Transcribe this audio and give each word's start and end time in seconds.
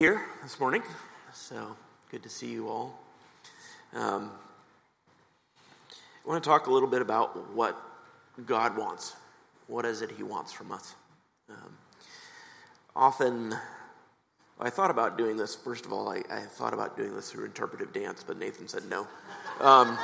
here 0.00 0.22
this 0.44 0.60
morning. 0.60 0.80
So 1.32 1.74
good 2.12 2.22
to 2.22 2.28
see 2.28 2.46
you 2.46 2.68
all. 2.68 2.96
Um, 3.92 4.30
I 6.24 6.28
want 6.28 6.40
to 6.40 6.48
talk 6.48 6.68
a 6.68 6.70
little 6.70 6.88
bit 6.88 7.02
about 7.02 7.52
what 7.52 7.76
God 8.46 8.76
wants. 8.78 9.16
What 9.66 9.84
is 9.84 10.00
it 10.00 10.12
He 10.12 10.22
wants 10.22 10.52
from 10.52 10.70
us? 10.70 10.94
Um, 11.50 11.76
often, 12.94 13.56
I 14.60 14.70
thought 14.70 14.92
about 14.92 15.18
doing 15.18 15.36
this. 15.36 15.56
First 15.56 15.84
of 15.84 15.92
all, 15.92 16.08
I, 16.08 16.22
I, 16.30 16.42
thought 16.42 16.74
about 16.74 16.96
doing 16.96 17.16
this 17.16 17.32
through 17.32 17.46
interpretive 17.46 17.92
dance, 17.92 18.22
but 18.24 18.38
Nathan 18.38 18.68
said 18.68 18.84
no. 18.88 19.04
Um, 19.60 19.98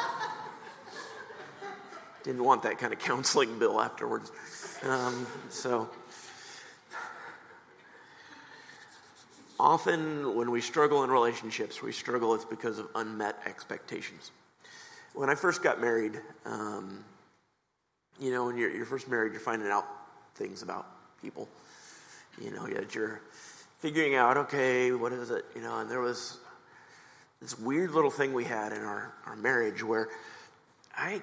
didn't 2.24 2.42
want 2.42 2.64
that 2.64 2.78
kind 2.78 2.92
of 2.92 2.98
counseling 2.98 3.60
bill 3.60 3.80
afterwards. 3.80 4.32
Um, 4.82 5.24
so 5.50 5.88
Often, 9.58 10.34
when 10.34 10.50
we 10.50 10.60
struggle 10.60 11.04
in 11.04 11.10
relationships, 11.10 11.80
we 11.80 11.92
struggle 11.92 12.34
it's 12.34 12.44
because 12.44 12.78
of 12.78 12.88
unmet 12.96 13.36
expectations. 13.46 14.32
When 15.14 15.30
I 15.30 15.36
first 15.36 15.62
got 15.62 15.80
married, 15.80 16.20
um, 16.44 17.04
you 18.20 18.32
know, 18.32 18.46
when 18.46 18.56
you're, 18.56 18.70
you're, 18.70 18.84
first 18.84 19.08
married, 19.08 19.32
you're 19.32 19.40
finding 19.40 19.68
out 19.68 19.86
things 20.34 20.62
about 20.62 20.86
people. 21.22 21.48
You 22.40 22.50
know, 22.50 22.66
you're 22.66 23.20
figuring 23.78 24.16
out, 24.16 24.36
okay, 24.36 24.90
what 24.90 25.12
is 25.12 25.30
it? 25.30 25.44
You 25.54 25.62
know, 25.62 25.78
and 25.78 25.88
there 25.88 26.00
was 26.00 26.38
this 27.40 27.56
weird 27.58 27.92
little 27.92 28.10
thing 28.10 28.32
we 28.32 28.44
had 28.44 28.72
in 28.72 28.82
our, 28.82 29.12
our 29.26 29.36
marriage 29.36 29.84
where 29.84 30.08
I, 30.96 31.22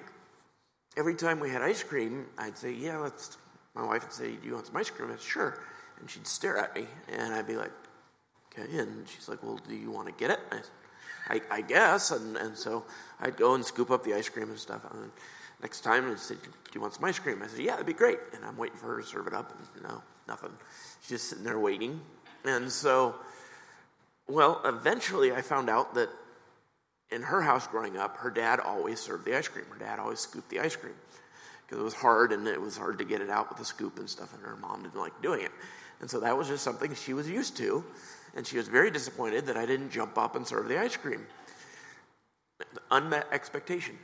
every 0.96 1.14
time 1.14 1.38
we 1.38 1.50
had 1.50 1.60
ice 1.60 1.82
cream, 1.82 2.26
I'd 2.38 2.56
say, 2.56 2.72
yeah, 2.72 2.96
let's, 2.96 3.36
my 3.74 3.84
wife 3.84 4.04
would 4.04 4.12
say, 4.12 4.32
do 4.36 4.46
you 4.46 4.54
want 4.54 4.66
some 4.66 4.76
ice 4.76 4.88
cream? 4.88 5.10
I'd 5.10 5.20
say, 5.20 5.28
sure. 5.28 5.58
And 6.00 6.08
she'd 6.08 6.26
stare 6.26 6.56
at 6.56 6.74
me, 6.74 6.86
and 7.12 7.34
I'd 7.34 7.46
be 7.46 7.56
like, 7.56 7.72
Okay, 8.52 8.78
and 8.78 9.08
she's 9.08 9.28
like, 9.28 9.42
Well, 9.42 9.58
do 9.68 9.74
you 9.74 9.90
want 9.90 10.06
to 10.08 10.12
get 10.12 10.30
it? 10.30 10.40
I, 10.50 11.34
I, 11.34 11.40
I, 11.50 11.60
guess. 11.60 12.10
And, 12.10 12.36
and 12.36 12.56
so 12.56 12.84
I'd 13.20 13.36
go 13.36 13.54
and 13.54 13.64
scoop 13.64 13.90
up 13.90 14.04
the 14.04 14.14
ice 14.14 14.28
cream 14.28 14.50
and 14.50 14.58
stuff. 14.58 14.84
And 14.92 15.10
next 15.60 15.80
time, 15.80 16.10
I 16.10 16.16
said, 16.16 16.38
Do 16.42 16.50
you 16.74 16.80
want 16.80 16.94
some 16.94 17.04
ice 17.04 17.18
cream? 17.18 17.42
I 17.42 17.46
said, 17.46 17.60
Yeah, 17.60 17.72
that'd 17.72 17.86
be 17.86 17.92
great. 17.92 18.18
And 18.34 18.44
I'm 18.44 18.56
waiting 18.56 18.76
for 18.76 18.86
her 18.94 19.00
to 19.00 19.06
serve 19.06 19.26
it 19.26 19.34
up. 19.34 19.52
And 19.74 19.82
no, 19.82 20.02
nothing. 20.28 20.50
She's 21.00 21.08
just 21.10 21.30
sitting 21.30 21.44
there 21.44 21.58
waiting. 21.58 22.00
And 22.44 22.70
so, 22.70 23.14
well, 24.28 24.60
eventually 24.64 25.32
I 25.32 25.42
found 25.42 25.70
out 25.70 25.94
that 25.94 26.08
in 27.10 27.22
her 27.22 27.42
house 27.42 27.66
growing 27.66 27.96
up, 27.96 28.16
her 28.16 28.30
dad 28.30 28.58
always 28.58 28.98
served 28.98 29.24
the 29.24 29.36
ice 29.36 29.48
cream. 29.48 29.66
Her 29.70 29.78
dad 29.78 29.98
always 29.98 30.20
scooped 30.20 30.48
the 30.48 30.60
ice 30.60 30.76
cream 30.76 30.94
because 31.66 31.80
it 31.80 31.84
was 31.84 31.94
hard 31.94 32.32
and 32.32 32.46
it 32.48 32.60
was 32.60 32.76
hard 32.76 32.98
to 32.98 33.04
get 33.04 33.20
it 33.20 33.30
out 33.30 33.48
with 33.50 33.60
a 33.60 33.64
scoop 33.64 33.98
and 33.98 34.08
stuff. 34.08 34.34
And 34.34 34.42
her 34.42 34.56
mom 34.56 34.82
didn't 34.82 34.98
like 34.98 35.20
doing 35.22 35.42
it. 35.42 35.52
And 36.00 36.10
so 36.10 36.18
that 36.20 36.36
was 36.36 36.48
just 36.48 36.64
something 36.64 36.94
she 36.94 37.12
was 37.12 37.28
used 37.28 37.56
to 37.58 37.84
and 38.34 38.46
she 38.46 38.56
was 38.56 38.68
very 38.68 38.90
disappointed 38.90 39.46
that 39.46 39.56
I 39.56 39.66
didn't 39.66 39.90
jump 39.90 40.16
up 40.18 40.36
and 40.36 40.46
serve 40.46 40.68
the 40.68 40.78
ice 40.78 40.96
cream. 40.96 41.26
Unmet 42.90 43.26
expectation, 43.32 43.98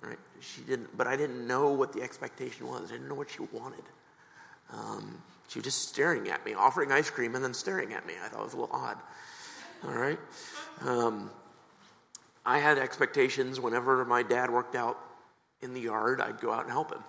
right? 0.00 0.18
She 0.40 0.62
didn't, 0.62 0.96
but 0.96 1.06
I 1.06 1.16
didn't 1.16 1.46
know 1.46 1.72
what 1.72 1.92
the 1.92 2.02
expectation 2.02 2.66
was. 2.66 2.90
I 2.90 2.94
didn't 2.94 3.08
know 3.08 3.14
what 3.14 3.30
she 3.30 3.42
wanted. 3.52 3.84
Um, 4.72 5.22
she 5.48 5.58
was 5.58 5.64
just 5.64 5.88
staring 5.88 6.28
at 6.28 6.44
me, 6.44 6.54
offering 6.54 6.92
ice 6.92 7.10
cream 7.10 7.34
and 7.34 7.44
then 7.44 7.54
staring 7.54 7.92
at 7.92 8.06
me. 8.06 8.14
I 8.22 8.28
thought 8.28 8.40
it 8.40 8.44
was 8.44 8.54
a 8.54 8.60
little 8.60 8.74
odd. 8.74 8.98
All 9.84 9.94
right. 9.94 10.18
Um, 10.82 11.30
I 12.44 12.58
had 12.58 12.78
expectations 12.78 13.60
whenever 13.60 14.04
my 14.04 14.22
dad 14.22 14.50
worked 14.50 14.74
out 14.74 14.98
in 15.60 15.74
the 15.74 15.80
yard, 15.80 16.20
I'd 16.20 16.40
go 16.40 16.52
out 16.52 16.62
and 16.62 16.70
help 16.70 16.92
him. 16.92 17.02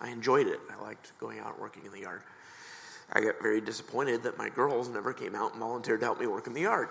I 0.00 0.10
enjoyed 0.10 0.46
it. 0.46 0.60
I 0.70 0.82
liked 0.82 1.12
going 1.18 1.38
out 1.38 1.60
working 1.60 1.84
in 1.84 1.92
the 1.92 2.00
yard. 2.00 2.22
I 3.12 3.20
got 3.20 3.40
very 3.42 3.60
disappointed 3.60 4.22
that 4.22 4.38
my 4.38 4.48
girls 4.48 4.88
never 4.88 5.12
came 5.12 5.34
out 5.34 5.52
and 5.52 5.60
volunteered 5.60 6.00
to 6.00 6.06
help 6.06 6.20
me 6.20 6.26
work 6.26 6.46
in 6.46 6.54
the 6.54 6.62
yard. 6.62 6.88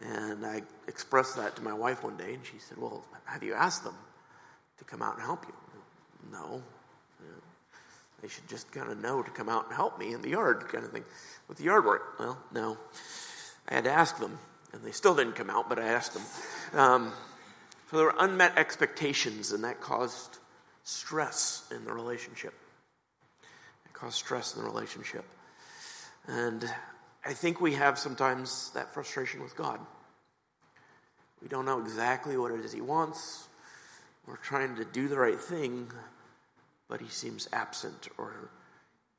And 0.00 0.46
I 0.46 0.62
expressed 0.88 1.36
that 1.36 1.56
to 1.56 1.62
my 1.62 1.74
wife 1.74 2.02
one 2.02 2.16
day, 2.16 2.34
and 2.34 2.44
she 2.44 2.58
said, 2.58 2.78
Well, 2.78 3.04
have 3.24 3.42
you 3.42 3.54
asked 3.54 3.84
them 3.84 3.96
to 4.78 4.84
come 4.84 5.02
out 5.02 5.14
and 5.14 5.22
help 5.22 5.44
you? 5.46 5.54
No. 6.32 6.62
They 8.22 8.28
should 8.28 8.48
just 8.48 8.70
kind 8.70 8.90
of 8.90 9.00
know 9.00 9.22
to 9.22 9.30
come 9.30 9.48
out 9.48 9.66
and 9.66 9.74
help 9.74 9.98
me 9.98 10.12
in 10.12 10.20
the 10.20 10.30
yard, 10.30 10.68
kind 10.68 10.84
of 10.84 10.92
thing. 10.92 11.04
With 11.48 11.58
the 11.58 11.64
yard 11.64 11.84
work, 11.84 12.18
well, 12.18 12.38
no. 12.52 12.76
I 13.68 13.74
had 13.74 13.84
to 13.84 13.90
ask 13.90 14.18
them, 14.18 14.38
and 14.72 14.82
they 14.84 14.90
still 14.90 15.14
didn't 15.14 15.36
come 15.36 15.48
out, 15.48 15.68
but 15.68 15.78
I 15.78 15.86
asked 15.86 16.12
them. 16.12 16.78
Um, 16.78 17.12
so 17.90 17.96
there 17.96 18.06
were 18.06 18.14
unmet 18.18 18.58
expectations, 18.58 19.52
and 19.52 19.64
that 19.64 19.80
caused 19.80 20.38
stress 20.84 21.64
in 21.74 21.84
the 21.84 21.92
relationship. 21.92 22.52
It 23.86 23.92
caused 23.94 24.16
stress 24.16 24.54
in 24.54 24.62
the 24.62 24.68
relationship. 24.68 25.24
And 26.26 26.68
I 27.24 27.32
think 27.32 27.60
we 27.60 27.74
have 27.74 27.98
sometimes 27.98 28.70
that 28.74 28.92
frustration 28.94 29.42
with 29.42 29.56
God. 29.56 29.80
We 31.42 31.48
don't 31.48 31.64
know 31.64 31.80
exactly 31.80 32.36
what 32.36 32.52
it 32.52 32.60
is 32.60 32.72
He 32.72 32.80
wants. 32.80 33.48
We're 34.26 34.36
trying 34.36 34.76
to 34.76 34.84
do 34.84 35.08
the 35.08 35.18
right 35.18 35.40
thing, 35.40 35.90
but 36.88 37.00
He 37.00 37.08
seems 37.08 37.48
absent 37.52 38.08
or 38.18 38.50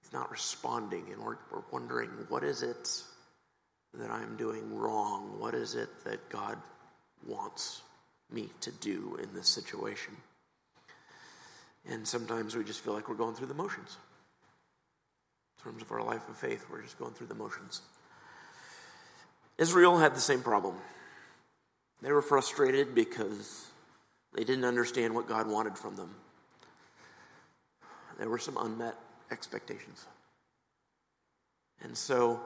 He's 0.02 0.14
not 0.14 0.32
responding. 0.32 1.06
And 1.12 1.22
we're, 1.22 1.38
we're 1.52 1.64
wondering, 1.72 2.10
what 2.30 2.44
is 2.44 2.64
it 2.64 3.02
that 3.94 4.10
I'm 4.10 4.38
doing 4.38 4.76
wrong? 4.76 5.40
What 5.40 5.54
is 5.54 5.76
it 5.76 5.90
that 6.06 6.30
God 6.30 6.58
wants 7.26 7.82
me 8.32 8.50
to 8.62 8.72
do 8.72 9.18
in 9.22 9.34
this 9.34 9.48
situation? 9.48 10.16
And 11.90 12.08
sometimes 12.08 12.56
we 12.56 12.64
just 12.64 12.82
feel 12.82 12.94
like 12.94 13.10
we're 13.10 13.16
going 13.16 13.36
through 13.36 13.48
the 13.48 13.54
motions 13.54 13.98
terms 15.64 15.82
of 15.82 15.92
our 15.92 16.04
life 16.04 16.28
of 16.30 16.38
faith. 16.38 16.66
We're 16.70 16.82
just 16.82 16.98
going 16.98 17.14
through 17.14 17.28
the 17.28 17.36
motions. 17.36 17.82
Israel 19.58 20.00
had 20.00 20.16
the 20.16 20.22
same 20.22 20.42
problem. 20.42 20.76
They 22.02 22.12
were 22.12 22.22
frustrated 22.22 22.96
because 22.96 23.68
they 24.34 24.44
didn't 24.44 24.66
understand 24.66 25.14
what 25.14 25.28
God 25.28 25.48
wanted 25.48 25.78
from 25.78 25.96
them. 25.96 26.16
There 28.18 28.30
were 28.30 28.40
some 28.40 28.58
unmet 28.58 28.96
expectations. 29.32 30.06
And 31.84 31.98
so, 31.98 32.40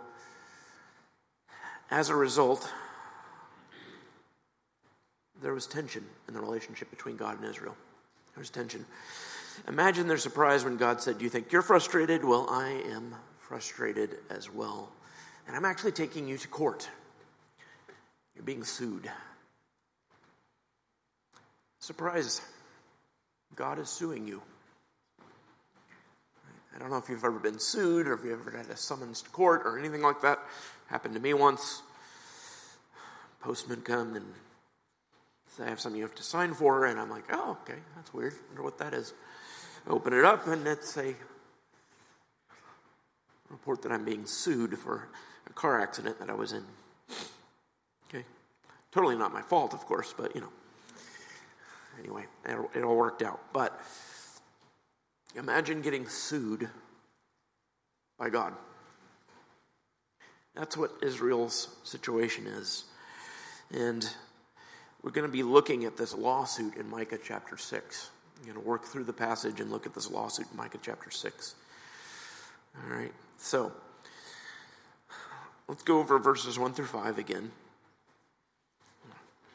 as 1.91 2.09
a 2.09 2.15
result, 2.15 2.71
there 5.41 5.53
was 5.53 5.67
tension 5.67 6.05
in 6.27 6.33
the 6.33 6.39
relationship 6.39 6.89
between 6.89 7.17
God 7.17 7.39
and 7.39 7.49
Israel. 7.49 7.75
There 8.33 8.41
was 8.41 8.49
tension. 8.49 8.85
Imagine 9.67 10.07
their 10.07 10.17
surprise 10.17 10.63
when 10.63 10.77
God 10.77 11.01
said, 11.01 11.17
Do 11.17 11.23
you 11.23 11.29
think 11.29 11.51
you're 11.51 11.61
frustrated? 11.61 12.23
Well, 12.23 12.47
I 12.49 12.69
am 12.91 13.15
frustrated 13.39 14.17
as 14.29 14.51
well. 14.51 14.91
And 15.47 15.55
I'm 15.55 15.65
actually 15.65 15.91
taking 15.91 16.27
you 16.27 16.37
to 16.37 16.47
court. 16.47 16.89
You're 18.35 18.43
being 18.43 18.63
sued. 18.63 19.09
Surprise. 21.79 22.41
God 23.55 23.79
is 23.79 23.89
suing 23.89 24.27
you. 24.27 24.41
I 26.75 26.79
don't 26.79 26.89
know 26.89 26.97
if 26.97 27.07
you've 27.07 27.23
ever 27.23 27.39
been 27.39 27.59
sued 27.59 28.07
or 28.07 28.13
if 28.13 28.25
you've 28.25 28.39
ever 28.39 28.57
had 28.57 28.69
a 28.69 28.75
summons 28.75 29.21
to 29.21 29.29
court 29.29 29.61
or 29.63 29.79
anything 29.79 30.01
like 30.01 30.21
that. 30.21 30.39
Happened 30.87 31.13
to 31.13 31.21
me 31.21 31.33
once. 31.33 31.81
Postman 33.39 33.81
come 33.81 34.15
and 34.15 34.25
say, 35.55 35.63
I 35.63 35.69
have 35.69 35.79
something 35.79 35.97
you 35.97 36.05
have 36.05 36.15
to 36.15 36.23
sign 36.23 36.53
for, 36.53 36.85
and 36.85 36.99
I'm 36.99 37.09
like, 37.09 37.23
oh, 37.31 37.57
okay, 37.61 37.79
that's 37.95 38.13
weird. 38.13 38.33
I 38.33 38.47
wonder 38.49 38.63
what 38.63 38.77
that 38.79 38.93
is 38.93 39.13
open 39.87 40.13
it 40.13 40.25
up, 40.25 40.47
and 40.47 40.67
it's 40.67 40.97
a 40.97 41.15
report 43.49 43.81
that 43.83 43.91
I'm 43.91 44.05
being 44.05 44.25
sued 44.25 44.77
for 44.77 45.07
a 45.49 45.53
car 45.53 45.79
accident 45.79 46.19
that 46.19 46.29
I 46.29 46.33
was 46.33 46.51
in. 46.51 46.63
Okay. 48.09 48.25
Totally 48.91 49.15
not 49.15 49.33
my 49.33 49.41
fault, 49.41 49.73
of 49.73 49.85
course, 49.85 50.13
but 50.17 50.35
you 50.35 50.41
know. 50.41 50.49
Anyway, 51.99 52.25
it 52.45 52.83
all 52.83 52.97
worked 52.97 53.21
out. 53.21 53.39
But 53.53 53.79
imagine 55.35 55.81
getting 55.81 56.07
sued 56.07 56.69
by 58.17 58.29
God. 58.29 58.53
That's 60.55 60.77
what 60.77 60.91
Israel's 61.01 61.69
situation 61.83 62.47
is. 62.47 62.85
And 63.73 64.07
we're 65.01 65.11
going 65.11 65.27
to 65.27 65.31
be 65.31 65.43
looking 65.43 65.85
at 65.85 65.97
this 65.97 66.13
lawsuit 66.13 66.75
in 66.75 66.89
Micah 66.89 67.19
chapter 67.21 67.57
6. 67.57 68.09
Going 68.45 68.61
to 68.61 68.63
work 68.63 68.85
through 68.85 69.05
the 69.05 69.13
passage 69.13 69.59
and 69.59 69.71
look 69.71 69.87
at 69.87 69.95
this 69.95 70.11
lawsuit 70.11 70.45
in 70.51 70.55
Micah 70.55 70.77
chapter 70.79 71.09
6. 71.09 71.55
All 72.77 72.95
right, 72.95 73.11
so 73.39 73.71
let's 75.67 75.81
go 75.81 75.97
over 75.97 76.19
verses 76.19 76.59
1 76.59 76.73
through 76.73 76.85
5 76.85 77.17
again. 77.17 77.51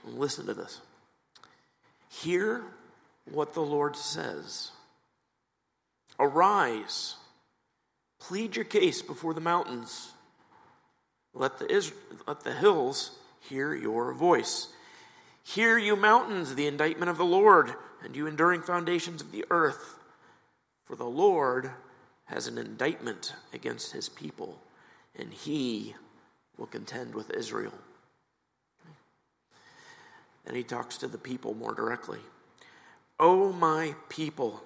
Listen 0.04 0.46
to 0.46 0.54
this. 0.54 0.80
Hear 2.08 2.64
what 3.30 3.54
the 3.54 3.60
Lord 3.60 3.94
says. 3.94 4.72
Arise, 6.18 7.14
plead 8.18 8.56
your 8.56 8.64
case 8.64 9.02
before 9.02 9.34
the 9.34 9.40
mountains. 9.40 10.10
Let 11.32 11.60
the, 11.60 11.72
Israel, 11.72 12.00
let 12.26 12.40
the 12.40 12.54
hills 12.54 13.12
hear 13.38 13.72
your 13.72 14.12
voice. 14.12 14.66
Hear, 15.44 15.78
you 15.78 15.94
mountains, 15.94 16.56
the 16.56 16.66
indictment 16.66 17.08
of 17.08 17.16
the 17.16 17.24
Lord 17.24 17.74
and 18.04 18.16
you 18.16 18.26
enduring 18.26 18.62
foundations 18.62 19.20
of 19.20 19.32
the 19.32 19.44
earth. 19.50 19.96
For 20.84 20.96
the 20.96 21.04
Lord 21.04 21.70
has 22.26 22.46
an 22.46 22.58
indictment 22.58 23.34
against 23.52 23.92
his 23.92 24.08
people, 24.08 24.60
and 25.16 25.32
he 25.32 25.94
will 26.56 26.66
contend 26.66 27.14
with 27.14 27.30
Israel. 27.30 27.74
And 30.46 30.56
he 30.56 30.62
talks 30.62 30.96
to 30.98 31.08
the 31.08 31.18
people 31.18 31.54
more 31.54 31.74
directly. 31.74 32.20
Oh, 33.18 33.52
my 33.52 33.94
people, 34.08 34.62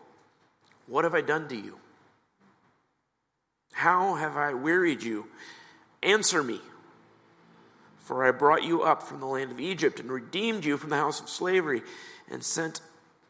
what 0.86 1.04
have 1.04 1.14
I 1.14 1.20
done 1.20 1.48
to 1.48 1.56
you? 1.56 1.78
How 3.72 4.14
have 4.14 4.36
I 4.36 4.54
wearied 4.54 5.02
you? 5.02 5.26
Answer 6.02 6.42
me. 6.42 6.60
For 7.98 8.24
I 8.24 8.30
brought 8.30 8.62
you 8.62 8.82
up 8.82 9.02
from 9.02 9.20
the 9.20 9.26
land 9.26 9.50
of 9.50 9.58
Egypt 9.58 9.98
and 9.98 10.12
redeemed 10.12 10.64
you 10.64 10.76
from 10.76 10.90
the 10.90 10.96
house 10.96 11.20
of 11.20 11.28
slavery 11.28 11.82
and 12.30 12.44
sent 12.44 12.80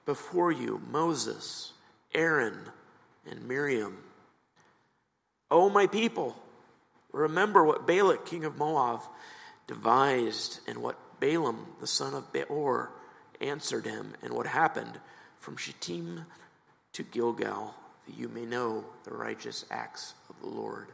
before 0.04 0.52
you 0.52 0.80
Moses, 0.90 1.72
Aaron, 2.14 2.58
and 3.30 3.46
Miriam. 3.46 3.98
O 5.50 5.68
my 5.68 5.86
people, 5.86 6.36
remember 7.12 7.64
what 7.64 7.86
Balak, 7.86 8.26
king 8.26 8.44
of 8.44 8.58
Moab, 8.58 9.00
devised 9.66 10.60
and 10.66 10.78
what 10.78 10.98
Balaam, 11.20 11.66
the 11.80 11.86
son 11.86 12.14
of 12.14 12.32
Beor, 12.32 12.90
answered 13.40 13.86
him, 13.86 14.14
and 14.22 14.32
what 14.32 14.46
happened 14.46 14.98
from 15.38 15.56
Shittim 15.56 16.24
to 16.92 17.02
Gilgal, 17.02 17.74
that 18.06 18.16
you 18.16 18.28
may 18.28 18.44
know 18.44 18.84
the 19.04 19.12
righteous 19.12 19.64
acts 19.70 20.14
of 20.28 20.36
the 20.40 20.48
Lord. 20.48 20.88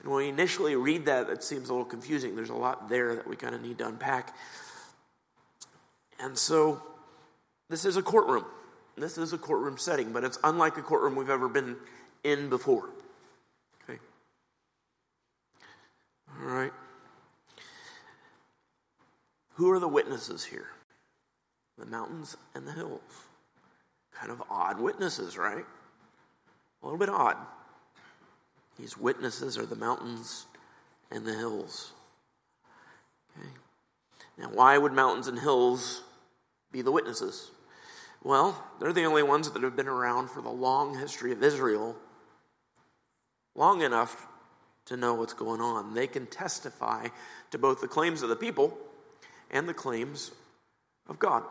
And 0.00 0.10
when 0.10 0.24
we 0.24 0.28
initially 0.28 0.74
read 0.74 1.06
that, 1.06 1.30
it 1.30 1.44
seems 1.44 1.68
a 1.68 1.72
little 1.72 1.84
confusing. 1.84 2.34
There's 2.34 2.50
a 2.50 2.54
lot 2.54 2.88
there 2.88 3.14
that 3.14 3.26
we 3.26 3.36
kind 3.36 3.54
of 3.54 3.62
need 3.62 3.78
to 3.78 3.86
unpack. 3.86 4.34
And 6.18 6.36
so, 6.36 6.82
this 7.72 7.86
is 7.86 7.96
a 7.96 8.02
courtroom. 8.02 8.44
This 8.98 9.16
is 9.16 9.32
a 9.32 9.38
courtroom 9.38 9.78
setting, 9.78 10.12
but 10.12 10.24
it's 10.24 10.38
unlike 10.44 10.76
a 10.76 10.82
courtroom 10.82 11.16
we've 11.16 11.30
ever 11.30 11.48
been 11.48 11.76
in 12.22 12.50
before. 12.50 12.90
Okay? 13.82 13.98
All 16.38 16.50
right. 16.50 16.72
Who 19.54 19.70
are 19.70 19.78
the 19.78 19.88
witnesses 19.88 20.44
here? 20.44 20.66
The 21.78 21.86
mountains 21.86 22.36
and 22.54 22.68
the 22.68 22.72
hills. 22.72 23.00
Kind 24.14 24.30
of 24.30 24.42
odd 24.50 24.78
witnesses, 24.78 25.38
right? 25.38 25.64
A 26.82 26.84
little 26.84 26.98
bit 26.98 27.08
odd. 27.08 27.38
These 28.78 28.98
witnesses 28.98 29.56
are 29.56 29.64
the 29.64 29.76
mountains 29.76 30.44
and 31.10 31.24
the 31.24 31.34
hills. 31.34 31.92
Okay. 33.38 33.48
Now, 34.36 34.50
why 34.52 34.76
would 34.76 34.92
mountains 34.92 35.26
and 35.26 35.38
hills 35.38 36.02
be 36.70 36.82
the 36.82 36.92
witnesses? 36.92 37.50
Well, 38.24 38.62
they're 38.78 38.92
the 38.92 39.04
only 39.04 39.22
ones 39.22 39.50
that 39.50 39.62
have 39.62 39.76
been 39.76 39.88
around 39.88 40.30
for 40.30 40.42
the 40.42 40.50
long 40.50 40.98
history 40.98 41.32
of 41.32 41.42
Israel, 41.42 41.96
long 43.54 43.82
enough 43.82 44.28
to 44.86 44.96
know 44.96 45.14
what's 45.14 45.32
going 45.32 45.60
on. 45.60 45.94
They 45.94 46.06
can 46.06 46.26
testify 46.26 47.08
to 47.50 47.58
both 47.58 47.80
the 47.80 47.88
claims 47.88 48.22
of 48.22 48.28
the 48.28 48.36
people 48.36 48.78
and 49.50 49.68
the 49.68 49.74
claims 49.74 50.30
of 51.08 51.18
God. 51.18 51.42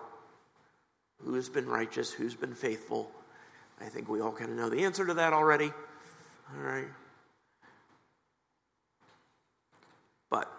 Who 1.24 1.34
has 1.36 1.50
been 1.50 1.68
righteous? 1.68 2.12
Who's 2.12 2.36
been 2.36 2.56
faithful? 2.56 3.12
I 3.80 3.86
think 3.86 4.08
we 4.08 4.22
all 4.22 4.32
kind 4.32 4.50
of 4.50 4.58
know 4.58 4.70
the 4.70 4.84
answer 4.84 5.06
to 5.06 5.14
that 5.16 5.34
already. 5.34 5.72
All 6.56 6.64
right. 6.64 6.88
But 10.30 10.52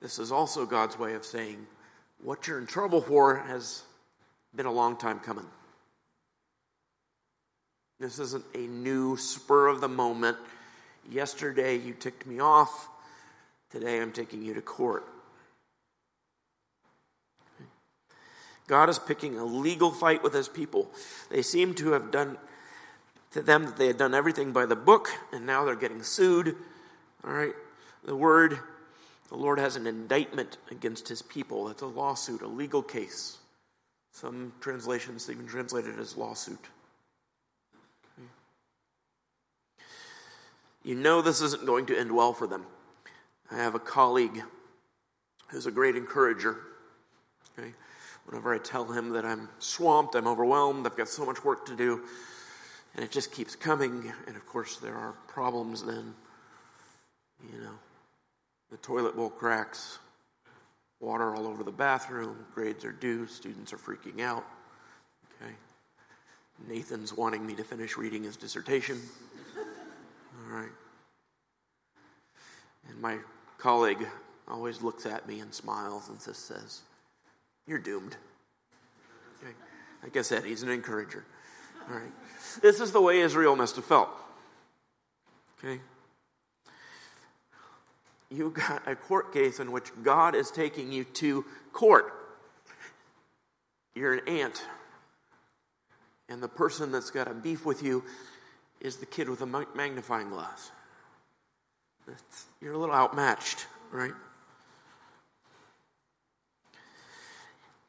this 0.00 0.18
is 0.18 0.32
also 0.32 0.66
God's 0.66 0.98
way 0.98 1.14
of 1.14 1.24
saying 1.24 1.66
what 2.22 2.46
you're 2.46 2.58
in 2.58 2.66
trouble 2.66 3.00
for 3.00 3.36
has 3.36 3.82
been 4.54 4.66
a 4.66 4.72
long 4.72 4.96
time 4.96 5.20
coming. 5.20 5.46
This 8.00 8.18
isn't 8.18 8.44
a 8.54 8.66
new 8.66 9.16
spur 9.16 9.68
of 9.68 9.80
the 9.80 9.88
moment. 9.88 10.36
Yesterday 11.10 11.76
you 11.76 11.94
ticked 11.94 12.26
me 12.26 12.38
off. 12.40 12.88
Today 13.70 14.00
I'm 14.00 14.12
taking 14.12 14.42
you 14.42 14.54
to 14.54 14.62
court. 14.62 15.04
God 18.68 18.88
is 18.88 18.98
picking 18.98 19.38
a 19.38 19.44
legal 19.44 19.90
fight 19.90 20.22
with 20.22 20.34
his 20.34 20.48
people. 20.48 20.90
They 21.30 21.42
seem 21.42 21.74
to 21.74 21.92
have 21.92 22.10
done 22.10 22.36
to 23.32 23.42
them 23.42 23.64
that 23.64 23.76
they 23.76 23.86
had 23.86 23.98
done 23.98 24.14
everything 24.14 24.52
by 24.52 24.66
the 24.66 24.76
book, 24.76 25.10
and 25.32 25.44
now 25.44 25.64
they're 25.64 25.74
getting 25.74 26.02
sued. 26.02 26.56
All 27.24 27.32
right. 27.32 27.54
The 28.04 28.16
word, 28.16 28.58
the 29.28 29.36
Lord 29.36 29.58
has 29.58 29.76
an 29.76 29.86
indictment 29.86 30.58
against 30.70 31.08
his 31.08 31.22
people. 31.22 31.66
That's 31.66 31.82
a 31.82 31.86
lawsuit, 31.86 32.42
a 32.42 32.46
legal 32.46 32.82
case. 32.82 33.38
Some 34.12 34.52
translations 34.60 35.28
even 35.30 35.46
translate 35.46 35.84
it 35.84 35.98
as 35.98 36.16
lawsuit. 36.16 36.64
You 40.82 40.94
know 40.94 41.20
this 41.20 41.42
isn't 41.42 41.66
going 41.66 41.86
to 41.86 41.98
end 41.98 42.10
well 42.10 42.32
for 42.32 42.46
them. 42.46 42.64
I 43.50 43.56
have 43.56 43.74
a 43.74 43.80
colleague 43.80 44.42
who's 45.48 45.66
a 45.66 45.70
great 45.70 45.96
encourager. 45.96 46.56
Okay. 47.58 47.72
Whenever 48.26 48.54
I 48.54 48.58
tell 48.58 48.84
him 48.84 49.10
that 49.10 49.24
I'm 49.24 49.48
swamped, 49.58 50.14
I'm 50.14 50.26
overwhelmed, 50.26 50.86
I've 50.86 50.96
got 50.96 51.08
so 51.08 51.24
much 51.24 51.44
work 51.44 51.64
to 51.66 51.74
do, 51.74 52.02
and 52.94 53.04
it 53.04 53.10
just 53.10 53.32
keeps 53.32 53.56
coming, 53.56 54.12
and 54.26 54.36
of 54.36 54.46
course, 54.46 54.76
there 54.76 54.94
are 54.94 55.12
problems 55.26 55.82
then. 55.82 56.14
You 57.52 57.60
know, 57.60 57.74
the 58.70 58.76
toilet 58.78 59.16
bowl 59.16 59.30
cracks, 59.30 59.98
water 61.00 61.34
all 61.34 61.46
over 61.46 61.62
the 61.62 61.72
bathroom, 61.72 62.36
grades 62.54 62.84
are 62.84 62.92
due, 62.92 63.26
students 63.26 63.72
are 63.72 63.78
freaking 63.78 64.20
out. 64.20 64.44
Okay. 65.40 65.52
Nathan's 66.68 67.16
wanting 67.16 67.46
me 67.46 67.54
to 67.54 67.64
finish 67.64 67.96
reading 67.96 68.24
his 68.24 68.36
dissertation. 68.36 69.00
All 69.56 70.56
right. 70.56 70.70
And 72.88 73.00
my 73.00 73.18
colleague 73.58 74.06
always 74.48 74.82
looks 74.82 75.06
at 75.06 75.28
me 75.28 75.40
and 75.40 75.52
smiles 75.52 76.08
and 76.08 76.22
just 76.22 76.46
says, 76.46 76.80
you're 77.66 77.78
doomed. 77.78 78.16
Okay. 79.42 79.52
Like 80.02 80.16
I 80.16 80.22
said, 80.22 80.44
he's 80.44 80.62
an 80.62 80.70
encourager. 80.70 81.24
All 81.88 81.96
right. 81.96 82.12
This 82.60 82.80
is 82.80 82.92
the 82.92 83.00
way 83.00 83.20
Israel 83.20 83.56
must 83.56 83.76
have 83.76 83.84
felt. 83.84 84.08
Okay. 85.58 85.80
You 88.30 88.50
got 88.50 88.86
a 88.86 88.94
court 88.94 89.32
case 89.32 89.58
in 89.58 89.72
which 89.72 89.90
God 90.02 90.34
is 90.34 90.50
taking 90.50 90.92
you 90.92 91.04
to 91.04 91.44
court. 91.72 92.12
You're 93.94 94.14
an 94.14 94.28
ant. 94.28 94.62
And 96.28 96.42
the 96.42 96.48
person 96.48 96.92
that's 96.92 97.10
got 97.10 97.26
a 97.26 97.34
beef 97.34 97.64
with 97.64 97.82
you 97.82 98.04
is 98.80 98.96
the 98.96 99.06
kid 99.06 99.28
with 99.28 99.40
a 99.40 99.46
magnifying 99.46 100.28
glass. 100.28 100.70
It's, 102.06 102.44
you're 102.60 102.74
a 102.74 102.78
little 102.78 102.94
outmatched, 102.94 103.66
right? 103.90 104.12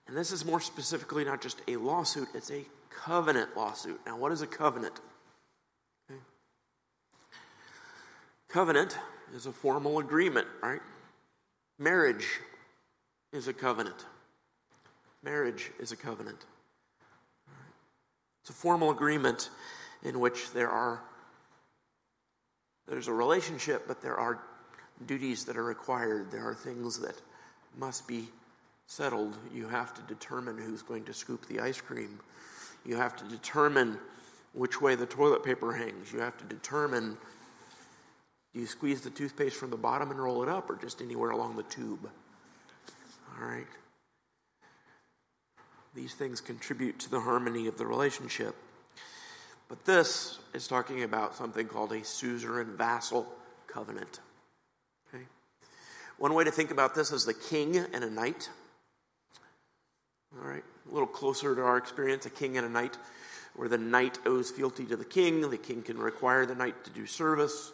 And 0.08 0.18
this 0.18 0.32
is 0.32 0.46
more 0.46 0.60
specifically 0.60 1.24
not 1.24 1.42
just 1.42 1.62
a 1.68 1.76
lawsuit, 1.76 2.30
it's 2.34 2.50
a 2.50 2.66
covenant 2.90 3.56
lawsuit. 3.56 4.00
Now, 4.06 4.18
what 4.18 4.32
is 4.32 4.42
a 4.42 4.48
covenant? 4.48 5.00
Okay. 6.10 6.20
Covenant 8.48 8.98
is 9.36 9.46
a 9.46 9.52
formal 9.52 10.00
agreement, 10.00 10.48
right? 10.62 10.82
Marriage 11.78 12.28
is 13.32 13.48
a 13.48 13.54
covenant. 13.54 14.06
Marriage 15.24 15.72
is 15.80 15.92
a 15.92 15.96
covenant. 15.96 16.46
It's 18.42 18.50
a 18.50 18.54
formal 18.54 18.92
agreement 18.92 19.50
in 20.04 20.20
which 20.20 20.52
there 20.52 20.70
are 20.70 21.02
there's 22.88 23.08
a 23.08 23.14
relationship, 23.14 23.88
but 23.88 24.02
there 24.02 24.18
are 24.18 24.40
duties 25.06 25.46
that 25.46 25.58
are 25.58 25.64
required. 25.64 26.32
There 26.32 26.48
are 26.48 26.56
things 26.56 26.98
that 27.00 27.22
must 27.78 28.08
be 28.08 28.30
settled, 28.90 29.38
you 29.54 29.68
have 29.68 29.94
to 29.94 30.02
determine 30.14 30.58
who's 30.58 30.82
going 30.82 31.06
to 31.06 31.14
scoop 31.14 31.46
the 31.46 31.60
ice 31.60 31.80
cream. 31.80 32.20
You 32.84 32.96
have 32.96 33.16
to 33.18 33.24
determine 33.26 34.00
which 34.54 34.82
way 34.82 34.96
the 34.96 35.06
toilet 35.06 35.44
paper 35.44 35.72
hangs. 35.72 36.12
You 36.12 36.20
have 36.22 36.36
to 36.40 36.46
determine 36.46 37.16
do 38.54 38.60
you 38.60 38.66
squeeze 38.66 39.02
the 39.02 39.10
toothpaste 39.10 39.56
from 39.56 39.70
the 39.70 39.78
bottom 39.78 40.10
and 40.12 40.20
roll 40.20 40.42
it 40.42 40.50
up 40.50 40.70
or 40.70 40.76
just 40.76 41.02
anywhere 41.02 41.30
along 41.30 41.56
the 41.56 41.64
tube? 41.64 42.10
All 43.38 43.48
right. 43.48 43.68
These 45.96 46.14
things 46.14 46.42
contribute 46.42 47.00
to 47.00 47.10
the 47.10 47.20
harmony 47.20 47.68
of 47.68 47.78
the 47.78 47.86
relationship. 47.86 48.56
But 49.68 49.86
this 49.86 50.40
is 50.54 50.68
talking 50.68 51.04
about 51.04 51.36
something 51.36 51.68
called 51.68 51.92
a 51.92 52.04
suzerain 52.04 52.76
vassal 52.76 53.28
covenant. 53.68 54.20
Okay? 55.14 55.24
One 56.18 56.34
way 56.34 56.44
to 56.44 56.52
think 56.52 56.72
about 56.72 56.96
this 56.96 57.12
is 57.12 57.26
the 57.26 57.36
king 57.36 57.78
and 57.78 58.04
a 58.04 58.10
knight. 58.10 58.50
All 60.36 60.48
right, 60.48 60.64
a 60.90 60.94
little 60.94 61.08
closer 61.08 61.56
to 61.56 61.62
our 61.62 61.78
experience, 61.78 62.26
a 62.26 62.30
king 62.30 62.58
and 62.58 62.66
a 62.66 62.70
knight, 62.70 62.98
where 63.56 63.68
the 63.68 63.78
knight 63.78 64.20
owes 64.26 64.52
fealty 64.52 64.86
to 64.86 64.96
the 64.96 65.06
king. 65.06 65.50
The 65.50 65.58
king 65.58 65.82
can 65.82 65.98
require 65.98 66.46
the 66.46 66.56
knight 66.56 66.84
to 66.86 66.92
do 66.92 67.06
service. 67.06 67.72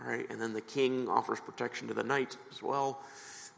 All 0.00 0.10
right, 0.10 0.28
and 0.30 0.40
then 0.40 0.52
the 0.52 0.60
king 0.60 1.08
offers 1.08 1.40
protection 1.40 1.88
to 1.88 1.94
the 1.94 2.02
knight 2.02 2.36
as 2.52 2.62
well. 2.62 3.00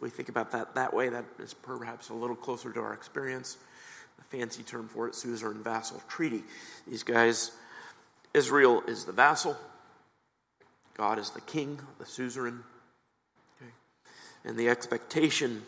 We 0.00 0.10
think 0.10 0.28
about 0.28 0.52
that 0.52 0.74
that 0.76 0.94
way. 0.94 1.08
That 1.08 1.24
is 1.40 1.54
perhaps 1.54 2.10
a 2.10 2.14
little 2.14 2.36
closer 2.36 2.72
to 2.72 2.80
our 2.80 2.94
experience. 2.94 3.56
The 4.18 4.36
fancy 4.36 4.62
term 4.62 4.88
for 4.88 5.08
it, 5.08 5.14
suzerain 5.14 5.62
vassal 5.62 6.00
treaty. 6.08 6.44
These 6.86 7.02
guys, 7.02 7.52
Israel 8.34 8.82
is 8.86 9.04
the 9.04 9.12
vassal. 9.12 9.56
God 10.96 11.18
is 11.18 11.30
the 11.30 11.40
king, 11.40 11.80
the 11.98 12.06
suzerain. 12.06 12.60
Okay? 13.60 13.72
And 14.44 14.56
the 14.56 14.68
expectation 14.68 15.62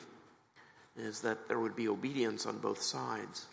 is 0.96 1.20
that 1.22 1.48
there 1.48 1.58
would 1.58 1.76
be 1.76 1.88
obedience 1.88 2.46
on 2.46 2.58
both 2.58 2.82
sides. 2.82 3.46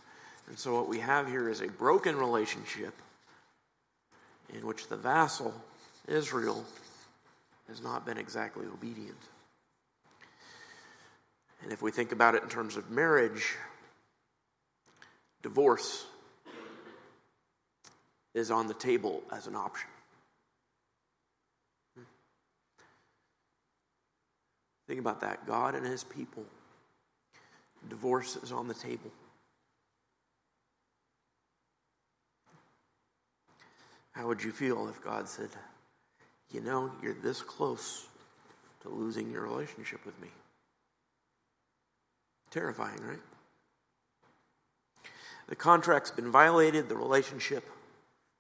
And 0.47 0.57
so 0.57 0.75
what 0.75 0.87
we 0.87 0.99
have 0.99 1.27
here 1.27 1.49
is 1.49 1.61
a 1.61 1.67
broken 1.67 2.15
relationship 2.15 2.93
in 4.53 4.65
which 4.65 4.87
the 4.87 4.95
vassal, 4.95 5.53
Israel, 6.07 6.65
has 7.67 7.81
not 7.81 8.05
been 8.05 8.17
exactly 8.17 8.65
obedient. 8.65 9.17
And 11.63 11.71
if 11.71 11.81
we 11.81 11.91
think 11.91 12.11
about 12.11 12.35
it 12.35 12.43
in 12.43 12.49
terms 12.49 12.77
of 12.77 12.89
marriage, 12.89 13.55
divorce 15.41 16.05
is 18.33 18.51
on 18.51 18.67
the 18.67 18.73
table 18.73 19.23
as 19.31 19.47
an 19.47 19.55
option. 19.55 19.89
Think 24.87 24.99
about 24.99 25.21
that. 25.21 25.45
God 25.45 25.75
and 25.75 25.85
his 25.85 26.03
people. 26.03 26.45
Divorce 27.89 28.37
is 28.37 28.51
on 28.51 28.67
the 28.67 28.73
table. 28.73 29.11
How 34.11 34.27
would 34.27 34.41
you 34.41 34.51
feel 34.51 34.87
if 34.87 35.03
God 35.03 35.27
said, 35.27 35.49
You 36.51 36.61
know, 36.61 36.91
you're 37.01 37.13
this 37.13 37.41
close 37.41 38.07
to 38.81 38.89
losing 38.89 39.31
your 39.31 39.43
relationship 39.43 40.05
with 40.05 40.19
me? 40.21 40.29
Terrifying, 42.51 42.99
right? 43.03 43.19
The 45.47 45.55
contract's 45.55 46.11
been 46.11 46.31
violated, 46.31 46.89
the 46.89 46.95
relationship 46.95 47.63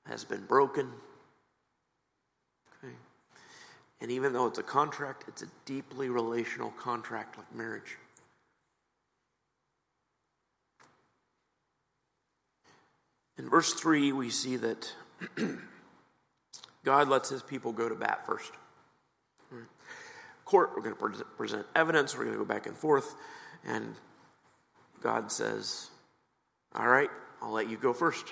has 0.05 0.23
been 0.23 0.45
broken. 0.45 0.91
And 3.99 4.11
even 4.11 4.33
though 4.33 4.45
it's 4.45 4.59
a 4.59 4.63
contract, 4.63 5.25
it's 5.27 5.41
a 5.41 5.47
deeply 5.65 6.09
relational 6.09 6.69
contract 6.71 7.37
like 7.37 7.53
marriage. 7.53 7.97
In 13.37 13.49
verse 13.49 13.73
3, 13.73 14.11
we 14.11 14.29
see 14.29 14.57
that 14.57 14.91
God 16.87 17.09
lets 17.09 17.27
his 17.27 17.43
people 17.43 17.73
go 17.73 17.89
to 17.89 17.95
bat 17.95 18.25
first. 18.25 18.49
Court, 20.45 20.69
we're 20.73 20.81
going 20.81 20.95
to 20.95 21.25
present 21.35 21.65
evidence, 21.75 22.15
we're 22.15 22.23
going 22.23 22.37
to 22.37 22.39
go 22.39 22.45
back 22.45 22.65
and 22.65 22.77
forth, 22.77 23.13
and 23.65 23.93
God 25.01 25.29
says, 25.29 25.89
All 26.73 26.87
right, 26.87 27.09
I'll 27.41 27.51
let 27.51 27.69
you 27.69 27.75
go 27.75 27.91
first. 27.91 28.31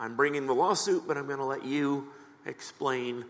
I'm 0.00 0.16
bringing 0.16 0.46
the 0.46 0.54
lawsuit, 0.54 1.02
but 1.06 1.18
I'm 1.18 1.26
going 1.26 1.36
to 1.36 1.44
let 1.44 1.66
you 1.66 2.08
explain 2.46 3.26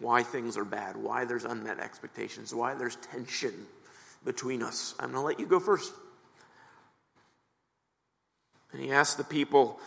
why 0.00 0.22
things 0.22 0.58
are 0.58 0.64
bad, 0.66 0.98
why 0.98 1.24
there's 1.24 1.46
unmet 1.46 1.80
expectations, 1.80 2.54
why 2.54 2.74
there's 2.74 2.96
tension 2.96 3.54
between 4.22 4.62
us. 4.62 4.94
I'm 5.00 5.12
going 5.12 5.22
to 5.22 5.26
let 5.26 5.40
you 5.40 5.46
go 5.46 5.60
first. 5.60 5.94
And 8.70 8.82
he 8.82 8.92
asked 8.92 9.16
the 9.16 9.24
people, 9.24 9.80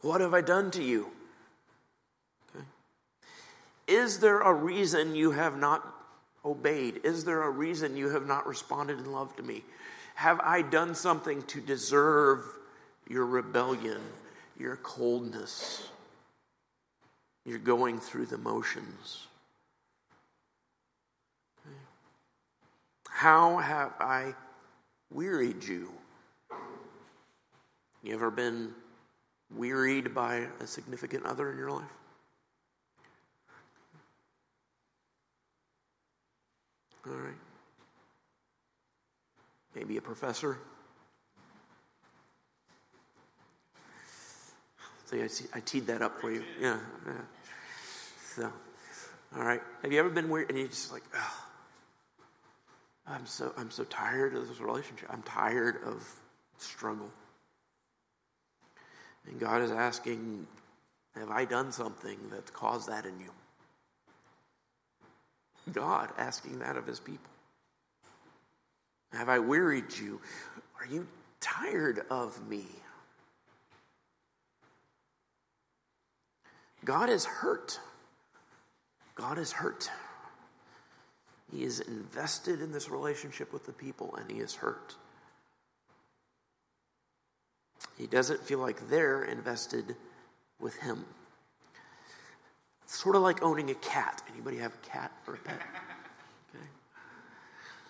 What 0.00 0.20
have 0.20 0.34
I 0.34 0.40
done 0.40 0.72
to 0.72 0.82
you? 0.82 1.12
Is 3.88 4.18
there 4.20 4.40
a 4.40 4.52
reason 4.52 5.14
you 5.14 5.30
have 5.30 5.58
not 5.58 5.94
obeyed? 6.44 7.00
Is 7.04 7.24
there 7.24 7.42
a 7.42 7.50
reason 7.50 7.96
you 7.96 8.10
have 8.10 8.26
not 8.26 8.46
responded 8.46 8.98
in 8.98 9.10
love 9.10 9.34
to 9.36 9.42
me? 9.42 9.64
Have 10.14 10.40
I 10.40 10.62
done 10.62 10.94
something 10.94 11.42
to 11.44 11.60
deserve 11.60 12.44
your 13.08 13.24
rebellion, 13.24 14.00
your 14.58 14.76
coldness? 14.76 15.88
You're 17.46 17.58
going 17.58 17.98
through 17.98 18.26
the 18.26 18.36
motions. 18.36 19.26
How 23.08 23.56
have 23.56 23.94
I 24.00 24.34
wearied 25.10 25.64
you? 25.64 25.90
You 28.02 28.14
ever 28.14 28.30
been 28.30 28.74
wearied 29.56 30.14
by 30.14 30.46
a 30.60 30.66
significant 30.66 31.24
other 31.24 31.50
in 31.50 31.58
your 31.58 31.70
life? 31.70 31.97
All 37.08 37.16
right. 37.16 37.34
Maybe 39.74 39.96
a 39.96 40.02
professor. 40.02 40.58
See, 45.06 45.22
I, 45.22 45.28
I 45.58 45.60
teed 45.60 45.86
that 45.86 46.02
up 46.02 46.20
for 46.20 46.30
you. 46.30 46.42
Yeah, 46.60 46.78
yeah. 47.06 47.12
So, 48.34 48.52
all 49.36 49.44
right. 49.44 49.62
Have 49.82 49.92
you 49.92 49.98
ever 49.98 50.10
been 50.10 50.28
weird 50.28 50.50
and 50.50 50.58
you're 50.58 50.68
just 50.68 50.92
like, 50.92 51.04
oh, 51.14 51.44
I'm 53.06 53.24
so 53.24 53.52
I'm 53.56 53.70
so 53.70 53.84
tired 53.84 54.34
of 54.34 54.48
this 54.48 54.60
relationship. 54.60 55.08
I'm 55.10 55.22
tired 55.22 55.76
of 55.86 56.06
struggle. 56.58 57.08
And 59.26 59.40
God 59.40 59.62
is 59.62 59.70
asking, 59.70 60.46
have 61.14 61.30
I 61.30 61.44
done 61.44 61.72
something 61.72 62.18
that's 62.30 62.50
caused 62.50 62.88
that 62.88 63.06
in 63.06 63.18
you? 63.20 63.30
God 65.72 66.10
asking 66.18 66.58
that 66.60 66.76
of 66.76 66.86
his 66.86 67.00
people. 67.00 67.30
Have 69.12 69.28
I 69.28 69.38
wearied 69.38 69.96
you? 69.96 70.20
Are 70.80 70.86
you 70.86 71.06
tired 71.40 72.04
of 72.10 72.46
me? 72.48 72.64
God 76.84 77.10
is 77.10 77.24
hurt. 77.24 77.80
God 79.14 79.38
is 79.38 79.52
hurt. 79.52 79.90
He 81.50 81.64
is 81.64 81.80
invested 81.80 82.60
in 82.60 82.72
this 82.72 82.90
relationship 82.90 83.52
with 83.52 83.66
the 83.66 83.72
people 83.72 84.14
and 84.16 84.30
he 84.30 84.38
is 84.38 84.54
hurt. 84.54 84.94
He 87.96 88.06
doesn't 88.06 88.42
feel 88.44 88.58
like 88.58 88.88
they're 88.88 89.24
invested 89.24 89.96
with 90.60 90.76
him. 90.76 91.04
It's 92.88 92.98
sort 92.98 93.16
of 93.16 93.22
like 93.22 93.42
owning 93.42 93.68
a 93.68 93.74
cat. 93.74 94.22
Anybody 94.32 94.56
have 94.56 94.72
a 94.72 94.88
cat 94.88 95.12
or 95.26 95.34
a 95.34 95.36
pet? 95.36 95.60
Okay. 96.54 96.64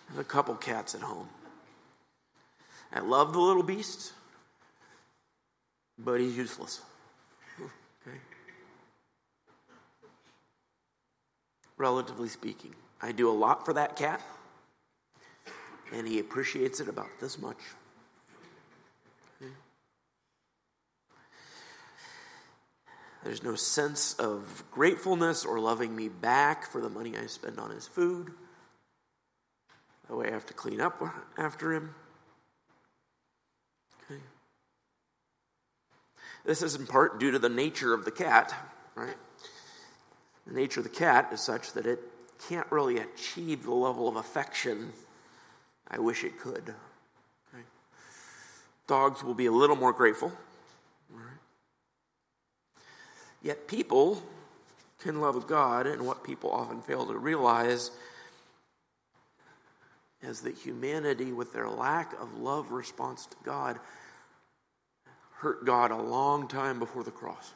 I 0.09 0.11
have 0.11 0.19
a 0.19 0.25
couple 0.25 0.53
cats 0.55 0.93
at 0.93 0.99
home. 0.99 1.29
I 2.91 2.99
love 2.99 3.31
the 3.31 3.39
little 3.39 3.63
beast, 3.63 4.11
but 5.97 6.19
he's 6.19 6.35
useless. 6.35 6.81
Okay. 7.61 8.17
Relatively 11.77 12.27
speaking, 12.27 12.75
I 13.01 13.13
do 13.13 13.29
a 13.29 13.31
lot 13.31 13.63
for 13.63 13.71
that 13.75 13.95
cat, 13.95 14.21
and 15.93 16.05
he 16.05 16.19
appreciates 16.19 16.81
it 16.81 16.89
about 16.89 17.07
this 17.21 17.39
much. 17.39 17.59
There's 23.23 23.43
no 23.43 23.55
sense 23.55 24.13
of 24.13 24.63
gratefulness 24.71 25.45
or 25.45 25.59
loving 25.59 25.95
me 25.95 26.07
back 26.07 26.65
for 26.65 26.81
the 26.81 26.89
money 26.89 27.17
I 27.17 27.25
spend 27.25 27.59
on 27.59 27.71
his 27.71 27.87
food, 27.87 28.31
That 30.07 30.15
way 30.15 30.27
I 30.27 30.31
have 30.31 30.45
to 30.47 30.53
clean 30.53 30.79
up 30.79 31.03
after 31.37 31.73
him. 31.73 31.95
Okay. 34.05 34.21
This 36.45 36.61
is 36.61 36.75
in 36.75 36.87
part 36.87 37.19
due 37.19 37.31
to 37.31 37.39
the 37.39 37.49
nature 37.49 37.93
of 37.93 38.05
the 38.05 38.11
cat, 38.11 38.53
right? 38.95 39.17
The 40.47 40.53
nature 40.53 40.79
of 40.79 40.85
the 40.85 40.89
cat 40.89 41.29
is 41.33 41.41
such 41.41 41.73
that 41.73 41.85
it 41.85 41.99
can't 42.47 42.71
really 42.71 42.99
achieve 42.99 43.63
the 43.63 43.73
level 43.73 44.07
of 44.07 44.15
affection 44.15 44.93
I 45.89 45.99
wish 45.99 46.23
it 46.23 46.39
could. 46.39 46.73
Dogs 48.87 49.23
will 49.23 49.35
be 49.35 49.45
a 49.45 49.51
little 49.51 49.75
more 49.75 49.93
grateful 49.93 50.31
Yet 53.41 53.67
people 53.67 54.21
can 54.99 55.21
love 55.21 55.47
God, 55.47 55.87
and 55.87 56.05
what 56.05 56.23
people 56.23 56.51
often 56.51 56.81
fail 56.81 57.05
to 57.05 57.17
realize 57.17 57.91
is 60.21 60.41
that 60.41 60.57
humanity, 60.57 61.31
with 61.31 61.53
their 61.53 61.69
lack 61.69 62.13
of 62.21 62.37
love 62.37 62.71
response 62.71 63.25
to 63.27 63.35
God, 63.43 63.79
hurt 65.37 65.65
God 65.65 65.91
a 65.91 66.01
long 66.01 66.47
time 66.49 66.79
before 66.79 67.03
the 67.03 67.11
cross. 67.11 67.53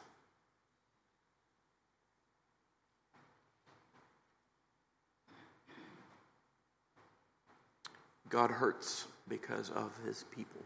God 8.30 8.50
hurts 8.50 9.06
because 9.28 9.70
of 9.70 9.92
his 10.04 10.24
people. 10.34 10.62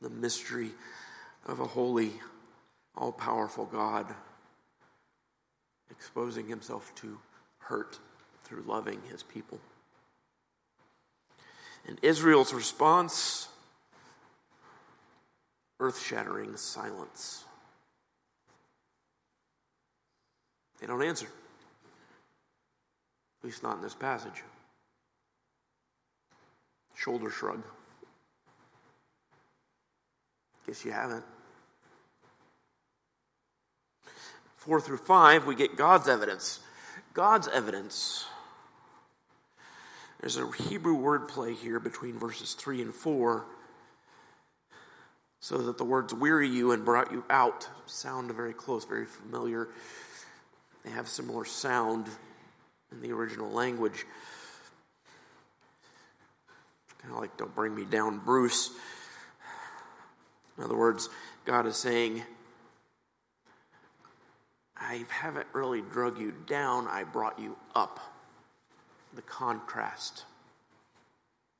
The 0.00 0.10
mystery 0.10 0.72
of 1.46 1.60
a 1.60 1.66
holy, 1.66 2.10
all 2.96 3.12
powerful 3.12 3.64
God 3.64 4.06
exposing 5.90 6.48
himself 6.48 6.92
to 6.96 7.18
hurt 7.58 7.98
through 8.44 8.64
loving 8.66 9.00
his 9.10 9.22
people. 9.22 9.58
And 11.86 11.98
Israel's 12.02 12.52
response 12.52 13.48
earth 15.82 16.00
shattering 16.00 16.56
silence. 16.56 17.44
They 20.80 20.86
don't 20.86 21.02
answer. 21.02 21.26
At 21.26 23.44
least 23.44 23.64
not 23.64 23.76
in 23.76 23.82
this 23.82 23.94
passage. 23.94 24.44
Shoulder 26.94 27.30
shrug. 27.30 27.62
Guess 30.66 30.84
you 30.84 30.92
haven't. 30.92 31.24
Four 34.64 34.80
through 34.80 34.98
five, 34.98 35.44
we 35.44 35.56
get 35.56 35.74
God's 35.74 36.06
evidence. 36.06 36.60
God's 37.14 37.48
evidence. 37.48 38.26
There's 40.20 40.36
a 40.36 40.48
Hebrew 40.52 40.94
word 40.94 41.26
play 41.26 41.52
here 41.52 41.80
between 41.80 42.16
verses 42.16 42.54
three 42.54 42.80
and 42.80 42.94
four, 42.94 43.44
so 45.40 45.58
that 45.58 45.78
the 45.78 45.84
words 45.84 46.14
weary 46.14 46.48
you 46.48 46.70
and 46.70 46.84
brought 46.84 47.10
you 47.10 47.24
out 47.28 47.68
sound 47.86 48.30
very 48.30 48.52
close, 48.52 48.84
very 48.84 49.04
familiar. 49.04 49.66
They 50.84 50.92
have 50.92 51.08
similar 51.08 51.44
sound 51.44 52.06
in 52.92 53.00
the 53.02 53.10
original 53.10 53.50
language. 53.50 54.06
Kind 56.98 57.14
of 57.14 57.20
like, 57.20 57.36
don't 57.36 57.52
bring 57.52 57.74
me 57.74 57.84
down, 57.84 58.20
Bruce. 58.20 58.70
In 60.56 60.62
other 60.62 60.76
words, 60.76 61.08
God 61.46 61.66
is 61.66 61.76
saying, 61.76 62.22
I 64.82 65.04
haven't 65.08 65.46
really 65.52 65.80
drug 65.80 66.18
you 66.18 66.34
down, 66.46 66.88
I 66.88 67.04
brought 67.04 67.38
you 67.38 67.56
up. 67.74 68.00
The 69.14 69.22
contrast. 69.22 70.24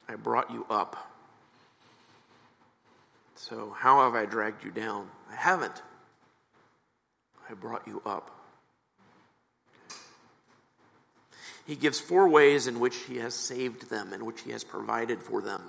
I 0.08 0.16
brought 0.16 0.50
you 0.50 0.66
up. 0.68 1.10
So, 3.36 3.74
how 3.78 4.02
have 4.04 4.14
I 4.14 4.26
dragged 4.26 4.64
you 4.64 4.70
down? 4.70 5.08
I 5.30 5.36
haven't. 5.36 5.82
I 7.48 7.54
brought 7.54 7.86
you 7.86 8.02
up. 8.04 8.30
He 11.66 11.76
gives 11.76 12.00
four 12.00 12.28
ways 12.28 12.66
in 12.66 12.80
which 12.80 12.96
he 12.96 13.18
has 13.18 13.34
saved 13.34 13.88
them, 13.88 14.12
in 14.12 14.24
which 14.24 14.42
he 14.42 14.50
has 14.50 14.64
provided 14.64 15.22
for 15.22 15.40
them. 15.40 15.62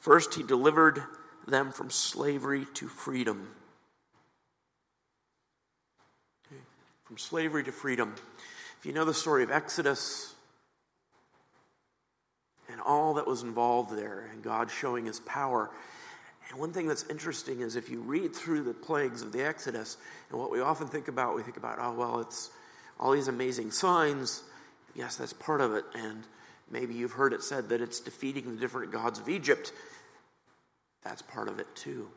First, 0.00 0.34
he 0.34 0.42
delivered 0.42 1.02
them 1.46 1.72
from 1.72 1.90
slavery 1.90 2.66
to 2.74 2.88
freedom. 2.88 3.48
From 7.06 7.18
slavery 7.18 7.62
to 7.62 7.70
freedom. 7.70 8.14
If 8.80 8.84
you 8.84 8.92
know 8.92 9.04
the 9.04 9.14
story 9.14 9.44
of 9.44 9.50
Exodus 9.52 10.34
and 12.68 12.80
all 12.80 13.14
that 13.14 13.28
was 13.28 13.44
involved 13.44 13.96
there, 13.96 14.28
and 14.32 14.42
God 14.42 14.72
showing 14.72 15.06
his 15.06 15.20
power. 15.20 15.70
And 16.50 16.58
one 16.58 16.72
thing 16.72 16.88
that's 16.88 17.04
interesting 17.08 17.60
is 17.60 17.76
if 17.76 17.90
you 17.90 18.00
read 18.00 18.34
through 18.34 18.64
the 18.64 18.74
plagues 18.74 19.22
of 19.22 19.30
the 19.30 19.46
Exodus, 19.46 19.96
and 20.30 20.40
what 20.40 20.50
we 20.50 20.60
often 20.60 20.88
think 20.88 21.06
about, 21.06 21.36
we 21.36 21.44
think 21.44 21.56
about, 21.56 21.78
oh, 21.80 21.94
well, 21.94 22.18
it's 22.18 22.50
all 22.98 23.12
these 23.12 23.28
amazing 23.28 23.70
signs. 23.70 24.42
Yes, 24.96 25.14
that's 25.14 25.32
part 25.32 25.60
of 25.60 25.74
it. 25.74 25.84
And 25.94 26.24
maybe 26.72 26.94
you've 26.94 27.12
heard 27.12 27.32
it 27.32 27.44
said 27.44 27.68
that 27.68 27.80
it's 27.80 28.00
defeating 28.00 28.52
the 28.52 28.60
different 28.60 28.90
gods 28.90 29.20
of 29.20 29.28
Egypt. 29.28 29.72
That's 31.04 31.22
part 31.22 31.46
of 31.46 31.60
it 31.60 31.68
too. 31.76 32.08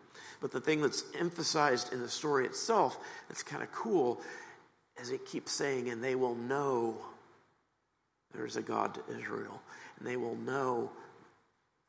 But 0.41 0.51
the 0.51 0.61
thing 0.61 0.81
that's 0.81 1.03
emphasized 1.19 1.93
in 1.93 2.01
the 2.01 2.09
story 2.09 2.47
itself 2.47 2.97
that's 3.27 3.43
kind 3.43 3.61
of 3.61 3.71
cool 3.71 4.19
is 5.01 5.11
it 5.11 5.25
keeps 5.25 5.51
saying, 5.51 5.89
and 5.89 6.03
they 6.03 6.15
will 6.15 6.35
know 6.35 6.97
there's 8.33 8.57
a 8.57 8.61
God 8.61 8.93
to 8.95 9.17
Israel. 9.17 9.61
And 9.97 10.07
they 10.07 10.17
will 10.17 10.35
know 10.37 10.91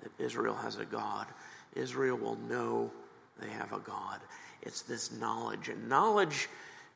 that 0.03 0.11
Israel 0.19 0.55
has 0.55 0.79
a 0.79 0.85
God. 0.85 1.27
Israel 1.75 2.17
will 2.17 2.37
know 2.49 2.91
they 3.41 3.51
have 3.51 3.73
a 3.73 3.79
God. 3.79 4.21
It's 4.63 4.83
this 4.83 5.13
knowledge. 5.13 5.69
And 5.69 5.89
knowledge 5.89 6.49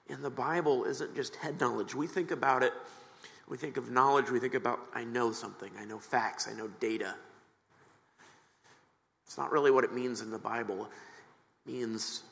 in 0.08 0.22
the 0.22 0.30
Bible 0.30 0.84
isn't 0.84 1.14
just 1.14 1.36
head 1.36 1.60
knowledge. 1.60 1.94
We 1.94 2.06
think 2.06 2.30
about 2.30 2.62
it, 2.62 2.72
we 3.48 3.56
think 3.56 3.76
of 3.76 3.90
knowledge, 3.90 4.30
we 4.30 4.40
think 4.40 4.54
about, 4.54 4.80
I 4.94 5.04
know 5.04 5.32
something, 5.32 5.70
I 5.78 5.84
know 5.84 5.98
facts, 5.98 6.48
I 6.48 6.56
know 6.56 6.68
data. 6.80 7.14
It's 9.26 9.38
not 9.38 9.50
really 9.50 9.70
what 9.70 9.84
it 9.84 9.94
means 9.94 10.20
in 10.20 10.30
the 10.30 10.38
Bible. 10.38 10.88
It 11.66 11.72
means, 11.72 12.22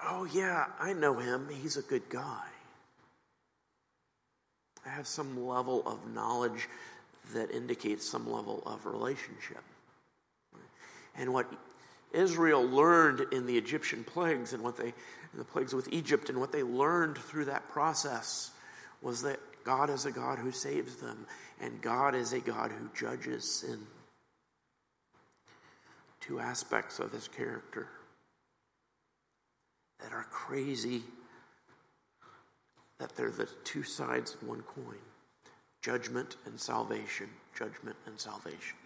oh, 0.00 0.26
yeah, 0.32 0.66
I 0.80 0.92
know 0.94 1.18
him. 1.18 1.48
He's 1.60 1.76
a 1.76 1.82
good 1.82 2.08
guy. 2.08 2.46
I 4.84 4.90
have 4.90 5.06
some 5.06 5.46
level 5.46 5.86
of 5.86 6.12
knowledge 6.12 6.68
that 7.32 7.50
indicates 7.50 8.08
some 8.08 8.30
level 8.30 8.62
of 8.66 8.84
relationship. 8.86 9.62
And 11.16 11.32
what 11.32 11.52
Israel 12.12 12.64
learned 12.64 13.32
in 13.32 13.46
the 13.46 13.56
Egyptian 13.56 14.04
plagues 14.04 14.52
and 14.52 14.62
what 14.62 14.76
they, 14.76 14.92
the 15.34 15.44
plagues 15.44 15.74
with 15.74 15.88
Egypt, 15.92 16.28
and 16.30 16.38
what 16.38 16.52
they 16.52 16.62
learned 16.62 17.16
through 17.16 17.46
that 17.46 17.68
process 17.70 18.50
was 19.00 19.22
that 19.22 19.38
God 19.64 19.90
is 19.90 20.06
a 20.06 20.10
God 20.10 20.38
who 20.38 20.50
saves 20.50 20.96
them, 20.96 21.26
and 21.60 21.80
God 21.80 22.14
is 22.14 22.32
a 22.32 22.40
God 22.40 22.72
who 22.72 22.88
judges 22.94 23.48
sin 23.48 23.86
two 26.22 26.38
aspects 26.38 27.00
of 27.00 27.12
his 27.12 27.28
character 27.28 27.88
that 30.00 30.12
are 30.12 30.26
crazy, 30.30 31.02
that 33.02 33.16
they're 33.16 33.30
the 33.30 33.48
two 33.64 33.82
sides 33.82 34.34
of 34.34 34.44
one 34.44 34.62
coin 34.62 34.94
judgment 35.82 36.36
and 36.46 36.60
salvation, 36.60 37.28
judgment 37.58 37.96
and 38.06 38.16
salvation. 38.20 38.76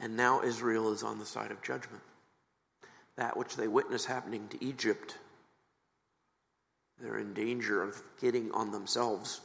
And 0.00 0.16
now 0.16 0.42
Israel 0.42 0.92
is 0.92 1.04
on 1.04 1.20
the 1.20 1.24
side 1.24 1.52
of 1.52 1.62
judgment. 1.62 2.02
That 3.14 3.36
which 3.36 3.54
they 3.54 3.68
witness 3.68 4.04
happening 4.04 4.48
to 4.48 4.64
Egypt, 4.64 5.16
they're 7.00 7.18
in 7.18 7.34
danger 7.34 7.80
of 7.80 8.02
getting 8.20 8.50
on 8.50 8.72
themselves. 8.72 9.40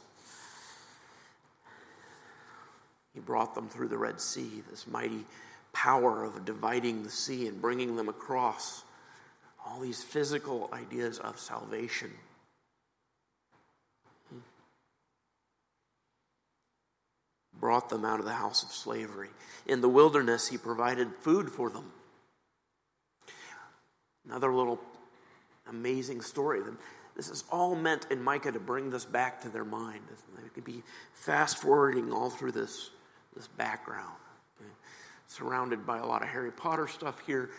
He 3.14 3.20
brought 3.20 3.54
them 3.54 3.68
through 3.68 3.88
the 3.88 3.98
Red 3.98 4.20
Sea, 4.20 4.64
this 4.68 4.88
mighty 4.88 5.24
power 5.72 6.24
of 6.24 6.44
dividing 6.44 7.04
the 7.04 7.10
sea 7.10 7.46
and 7.46 7.62
bringing 7.62 7.94
them 7.94 8.08
across. 8.08 8.82
All 9.66 9.80
these 9.80 10.02
physical 10.02 10.70
ideas 10.72 11.18
of 11.18 11.38
salvation. 11.38 12.10
Brought 17.58 17.88
them 17.88 18.04
out 18.04 18.20
of 18.20 18.26
the 18.26 18.32
house 18.32 18.62
of 18.62 18.70
slavery. 18.70 19.30
In 19.66 19.80
the 19.80 19.88
wilderness, 19.88 20.48
he 20.48 20.56
provided 20.56 21.08
food 21.20 21.50
for 21.50 21.68
them. 21.68 21.90
Another 24.26 24.52
little 24.52 24.78
amazing 25.68 26.20
story. 26.20 26.60
This 27.16 27.28
is 27.28 27.44
all 27.50 27.74
meant 27.74 28.06
in 28.10 28.22
Micah 28.22 28.52
to 28.52 28.60
bring 28.60 28.90
this 28.90 29.04
back 29.04 29.40
to 29.42 29.48
their 29.48 29.64
mind. 29.64 30.00
They 30.36 30.48
could 30.50 30.64
be 30.64 30.82
fast 31.14 31.58
forwarding 31.58 32.12
all 32.12 32.30
through 32.30 32.52
this 32.52 32.90
this 33.36 33.46
background. 33.46 34.16
Okay? 34.60 34.70
Surrounded 35.28 35.86
by 35.86 35.98
a 35.98 36.06
lot 36.06 36.22
of 36.22 36.28
Harry 36.28 36.50
Potter 36.50 36.88
stuff 36.88 37.20
here. 37.26 37.50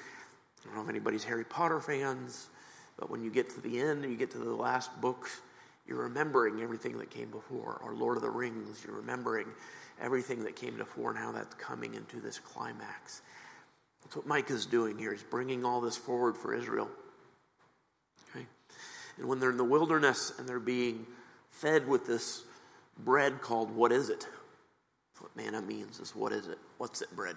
I 0.67 0.75
don't 0.75 0.83
know 0.83 0.83
if 0.83 0.89
anybody's 0.89 1.23
Harry 1.23 1.45
Potter 1.45 1.79
fans, 1.79 2.49
but 2.97 3.09
when 3.09 3.23
you 3.23 3.31
get 3.31 3.49
to 3.51 3.61
the 3.61 3.79
end 3.79 4.03
you 4.03 4.17
get 4.17 4.31
to 4.31 4.37
the 4.37 4.53
last 4.53 4.99
books, 4.99 5.41
you're 5.87 6.03
remembering 6.03 6.61
everything 6.61 6.97
that 6.97 7.09
came 7.09 7.31
before. 7.31 7.79
Or 7.83 7.95
Lord 7.95 8.17
of 8.17 8.23
the 8.23 8.29
Rings, 8.29 8.83
you're 8.85 8.95
remembering 8.95 9.47
everything 10.01 10.43
that 10.43 10.55
came 10.55 10.77
before 10.77 11.11
and 11.11 11.19
how 11.19 11.31
that's 11.31 11.55
coming 11.55 11.93
into 11.93 12.19
this 12.19 12.39
climax. 12.39 13.21
That's 14.03 14.15
what 14.15 14.27
Micah 14.27 14.53
is 14.53 14.65
doing 14.65 14.97
here. 14.97 15.11
He's 15.11 15.23
bringing 15.23 15.63
all 15.63 15.81
this 15.81 15.97
forward 15.97 16.37
for 16.37 16.53
Israel. 16.53 16.89
Okay? 18.29 18.45
And 19.17 19.27
when 19.27 19.39
they're 19.39 19.51
in 19.51 19.57
the 19.57 19.63
wilderness 19.63 20.33
and 20.37 20.47
they're 20.47 20.59
being 20.59 21.07
fed 21.51 21.87
with 21.87 22.05
this 22.05 22.43
bread 22.99 23.41
called 23.41 23.71
what 23.71 23.91
is 23.91 24.09
it? 24.09 24.27
what 25.19 25.35
manna 25.35 25.61
means 25.61 25.99
is 25.99 26.15
what 26.15 26.31
is 26.31 26.47
it? 26.47 26.59
What's 26.77 27.01
it, 27.01 27.15
bread? 27.15 27.35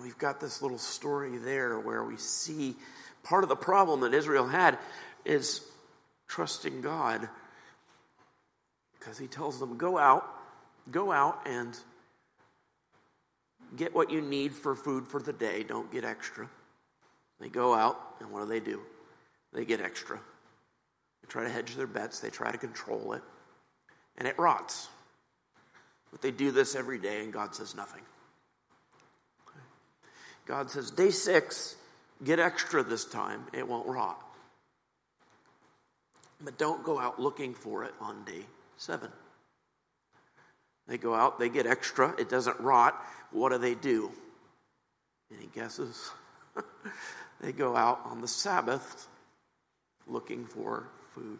And 0.00 0.06
we've 0.06 0.16
got 0.16 0.40
this 0.40 0.62
little 0.62 0.78
story 0.78 1.36
there 1.36 1.78
where 1.78 2.02
we 2.02 2.16
see 2.16 2.74
part 3.22 3.42
of 3.42 3.50
the 3.50 3.56
problem 3.56 4.00
that 4.00 4.14
Israel 4.14 4.48
had 4.48 4.78
is 5.26 5.60
trusting 6.26 6.80
God 6.80 7.28
because 8.98 9.18
he 9.18 9.26
tells 9.26 9.60
them, 9.60 9.76
go 9.76 9.98
out, 9.98 10.26
go 10.90 11.12
out 11.12 11.46
and 11.46 11.76
get 13.76 13.94
what 13.94 14.10
you 14.10 14.22
need 14.22 14.54
for 14.54 14.74
food 14.74 15.06
for 15.06 15.20
the 15.20 15.34
day. 15.34 15.64
Don't 15.64 15.92
get 15.92 16.02
extra. 16.02 16.48
They 17.38 17.50
go 17.50 17.74
out, 17.74 18.00
and 18.20 18.30
what 18.30 18.40
do 18.40 18.46
they 18.46 18.60
do? 18.60 18.80
They 19.52 19.66
get 19.66 19.82
extra. 19.82 20.16
They 20.16 21.28
try 21.28 21.44
to 21.44 21.50
hedge 21.50 21.74
their 21.74 21.86
bets, 21.86 22.20
they 22.20 22.30
try 22.30 22.50
to 22.50 22.58
control 22.58 23.12
it 23.12 23.22
and 24.16 24.26
it 24.26 24.38
rots. 24.38 24.88
But 26.10 26.22
they 26.22 26.30
do 26.30 26.52
this 26.52 26.74
every 26.74 26.98
day, 26.98 27.22
and 27.22 27.34
God 27.34 27.54
says 27.54 27.74
nothing. 27.74 28.02
God 30.50 30.68
says, 30.68 30.90
Day 30.90 31.12
six, 31.12 31.76
get 32.24 32.40
extra 32.40 32.82
this 32.82 33.04
time, 33.04 33.46
it 33.52 33.68
won't 33.68 33.86
rot. 33.86 34.20
But 36.40 36.58
don't 36.58 36.82
go 36.82 36.98
out 36.98 37.20
looking 37.20 37.54
for 37.54 37.84
it 37.84 37.94
on 38.00 38.24
day 38.24 38.46
seven. 38.76 39.10
They 40.88 40.98
go 40.98 41.14
out, 41.14 41.38
they 41.38 41.50
get 41.50 41.68
extra, 41.68 42.16
it 42.18 42.28
doesn't 42.28 42.58
rot. 42.58 43.00
What 43.30 43.52
do 43.52 43.58
they 43.58 43.76
do? 43.76 44.10
Any 45.32 45.46
guesses? 45.54 46.10
they 47.40 47.52
go 47.52 47.76
out 47.76 48.00
on 48.06 48.20
the 48.20 48.26
Sabbath 48.26 49.06
looking 50.08 50.44
for 50.46 50.88
food. 51.14 51.38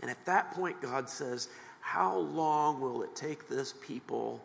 And 0.00 0.08
at 0.08 0.24
that 0.26 0.52
point, 0.52 0.80
God 0.80 1.08
says, 1.08 1.48
How 1.80 2.18
long 2.18 2.80
will 2.80 3.02
it 3.02 3.16
take 3.16 3.48
this 3.48 3.74
people 3.82 4.40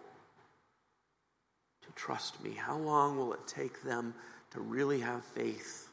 trust 2.00 2.42
me? 2.44 2.54
How 2.54 2.78
long 2.78 3.18
will 3.18 3.34
it 3.34 3.46
take 3.46 3.84
them 3.84 4.14
to 4.52 4.62
really 4.62 5.02
have 5.02 5.24
faith 5.24 5.90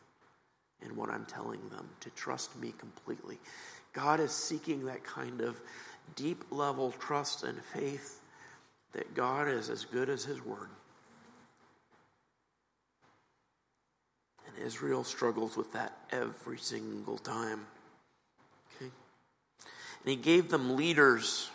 in 0.85 0.95
what 0.95 1.11
I'm 1.11 1.25
telling 1.27 1.61
them, 1.71 1.88
to 2.01 2.11
trust 2.11 2.57
me 2.61 2.73
completely? 2.79 3.38
God 3.92 4.21
is 4.21 4.31
seeking 4.31 4.85
that 4.87 5.03
kind 5.05 5.40
of 5.40 5.61
deep 6.14 6.45
level 6.51 6.92
trust 6.92 7.42
and 7.42 7.61
faith 7.75 8.21
that 8.92 9.14
God 9.14 9.49
is 9.49 9.69
as 9.69 9.85
good 9.85 10.09
as 10.09 10.25
His 10.25 10.45
Word. 10.45 10.69
And 14.47 14.64
Israel 14.64 15.03
struggles 15.03 15.57
with 15.57 15.73
that 15.73 15.97
every 16.11 16.59
single 16.59 17.19
time. 17.19 17.66
Okay? 18.77 18.90
And 20.05 20.11
He 20.11 20.16
gave 20.16 20.51
them 20.51 20.77
leaders. 20.77 21.51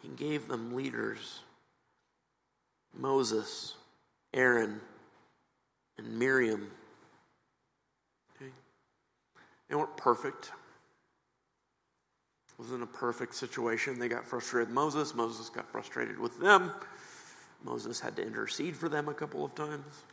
He 0.00 0.08
gave 0.08 0.46
them 0.48 0.76
leaders 0.76 1.40
Moses, 2.94 3.74
Aaron, 4.34 4.80
and 5.98 6.18
Miriam. 6.18 6.70
Okay? 8.36 8.50
They 9.68 9.74
weren't 9.74 9.96
perfect. 9.96 10.52
It 12.48 12.58
wasn't 12.58 12.82
a 12.82 12.86
perfect 12.86 13.34
situation. 13.34 13.98
They 13.98 14.08
got 14.08 14.24
frustrated 14.24 14.68
with 14.68 14.74
Moses. 14.74 15.14
Moses 15.14 15.48
got 15.48 15.70
frustrated 15.70 16.18
with 16.18 16.38
them. 16.40 16.72
Moses 17.64 18.00
had 18.00 18.16
to 18.16 18.26
intercede 18.26 18.76
for 18.76 18.88
them 18.88 19.08
a 19.08 19.14
couple 19.14 19.44
of 19.44 19.54
times. 19.54 20.04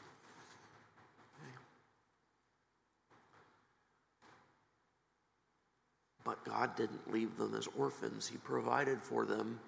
But 6.24 6.44
God 6.46 6.76
didn't 6.76 7.12
leave 7.12 7.38
them 7.38 7.56
as 7.56 7.68
orphans. 7.76 8.28
He 8.28 8.38
provided 8.38 9.02
for 9.02 9.26
them 9.26 9.60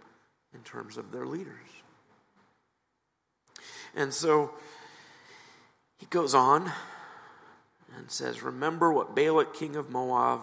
in 0.53 0.59
terms 0.61 0.97
of 0.97 1.11
their 1.11 1.25
leaders. 1.25 1.57
And 3.95 4.13
so 4.13 4.51
he 5.97 6.05
goes 6.07 6.33
on 6.33 6.71
and 7.97 8.09
says, 8.09 8.41
Remember 8.41 8.91
what 8.91 9.15
Balak, 9.15 9.53
king 9.53 9.75
of 9.75 9.89
Moab, 9.89 10.41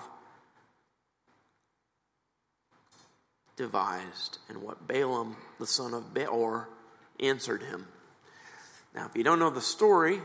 devised, 3.56 4.38
and 4.48 4.62
what 4.62 4.86
Balaam, 4.86 5.36
the 5.58 5.66
son 5.66 5.94
of 5.94 6.14
Beor, 6.14 6.68
answered 7.20 7.62
him. 7.62 7.86
Now, 8.94 9.06
if 9.06 9.16
you 9.16 9.24
don't 9.24 9.38
know 9.38 9.50
the 9.50 9.60
story, 9.60 10.20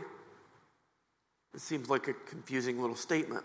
it 1.54 1.60
seems 1.60 1.88
like 1.88 2.08
a 2.08 2.12
confusing 2.12 2.80
little 2.80 2.96
statement. 2.96 3.44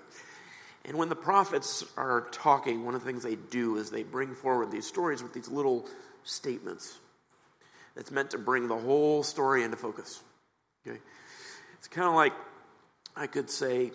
And 0.85 0.97
when 0.97 1.09
the 1.09 1.15
prophets 1.15 1.83
are 1.97 2.27
talking, 2.31 2.85
one 2.85 2.95
of 2.95 3.01
the 3.03 3.07
things 3.07 3.23
they 3.23 3.35
do 3.35 3.77
is 3.77 3.89
they 3.89 4.03
bring 4.03 4.33
forward 4.33 4.71
these 4.71 4.87
stories 4.87 5.21
with 5.21 5.33
these 5.33 5.49
little 5.49 5.87
statements. 6.23 6.99
It's 7.99 8.12
meant 8.12 8.31
to 8.31 8.38
bring 8.38 8.69
the 8.69 8.77
whole 8.77 9.23
story 9.23 9.63
into 9.63 9.75
focus. 9.75 10.23
Okay? 10.88 10.99
It's 11.77 11.89
kind 11.89 12.07
of 12.07 12.15
like 12.15 12.33
I 13.15 13.27
could 13.27 13.49
say, 13.49 13.91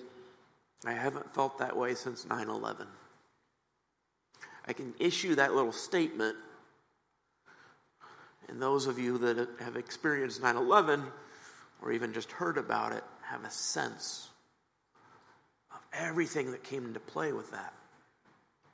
I 0.84 0.92
haven't 0.92 1.34
felt 1.34 1.58
that 1.58 1.74
way 1.74 1.94
since 1.94 2.26
9 2.26 2.48
11. 2.48 2.86
I 4.66 4.72
can 4.74 4.94
issue 4.98 5.34
that 5.36 5.54
little 5.54 5.72
statement, 5.72 6.36
and 8.48 8.60
those 8.60 8.86
of 8.86 8.98
you 8.98 9.18
that 9.18 9.48
have 9.60 9.76
experienced 9.76 10.42
9 10.42 10.56
11 10.56 11.02
or 11.80 11.92
even 11.92 12.12
just 12.12 12.30
heard 12.32 12.58
about 12.58 12.92
it 12.92 13.04
have 13.22 13.42
a 13.44 13.50
sense 13.50 14.28
of 15.72 15.80
everything 15.94 16.52
that 16.52 16.62
came 16.62 16.84
into 16.84 17.00
play 17.00 17.32
with 17.32 17.50
that, 17.52 17.72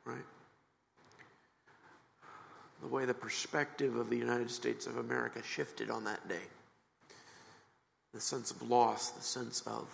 right? 0.05 0.19
The 2.81 2.89
way 2.89 3.05
the 3.05 3.15
perspective 3.15 3.97
of 3.97 4.09
the 4.09 4.17
United 4.17 4.51
States 4.51 4.87
of 4.87 4.97
America 4.97 5.43
shifted 5.43 5.91
on 5.91 6.05
that 6.05 6.27
day. 6.29 6.43
The 8.15 8.21
sense 8.21 8.51
of 8.51 8.63
loss, 8.69 9.11
the 9.11 9.23
sense 9.23 9.61
of 9.63 9.87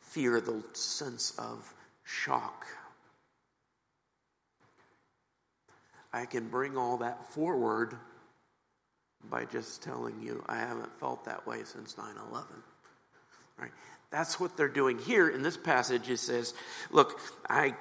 fear, 0.00 0.40
the 0.40 0.62
sense 0.72 1.32
of 1.38 1.74
shock. 2.04 2.66
I 6.12 6.24
can 6.24 6.48
bring 6.48 6.76
all 6.76 6.98
that 6.98 7.32
forward 7.32 7.96
by 9.28 9.44
just 9.44 9.82
telling 9.82 10.20
you 10.22 10.42
I 10.48 10.56
haven't 10.56 10.98
felt 10.98 11.24
that 11.26 11.46
way 11.46 11.62
since 11.64 11.96
9 11.96 12.06
11. 12.30 12.46
Right? 13.58 13.70
That's 14.10 14.40
what 14.40 14.56
they're 14.56 14.68
doing 14.68 14.98
here 14.98 15.28
in 15.28 15.42
this 15.42 15.56
passage. 15.56 16.08
It 16.08 16.18
says, 16.18 16.54
Look, 16.90 17.20
I 17.48 17.74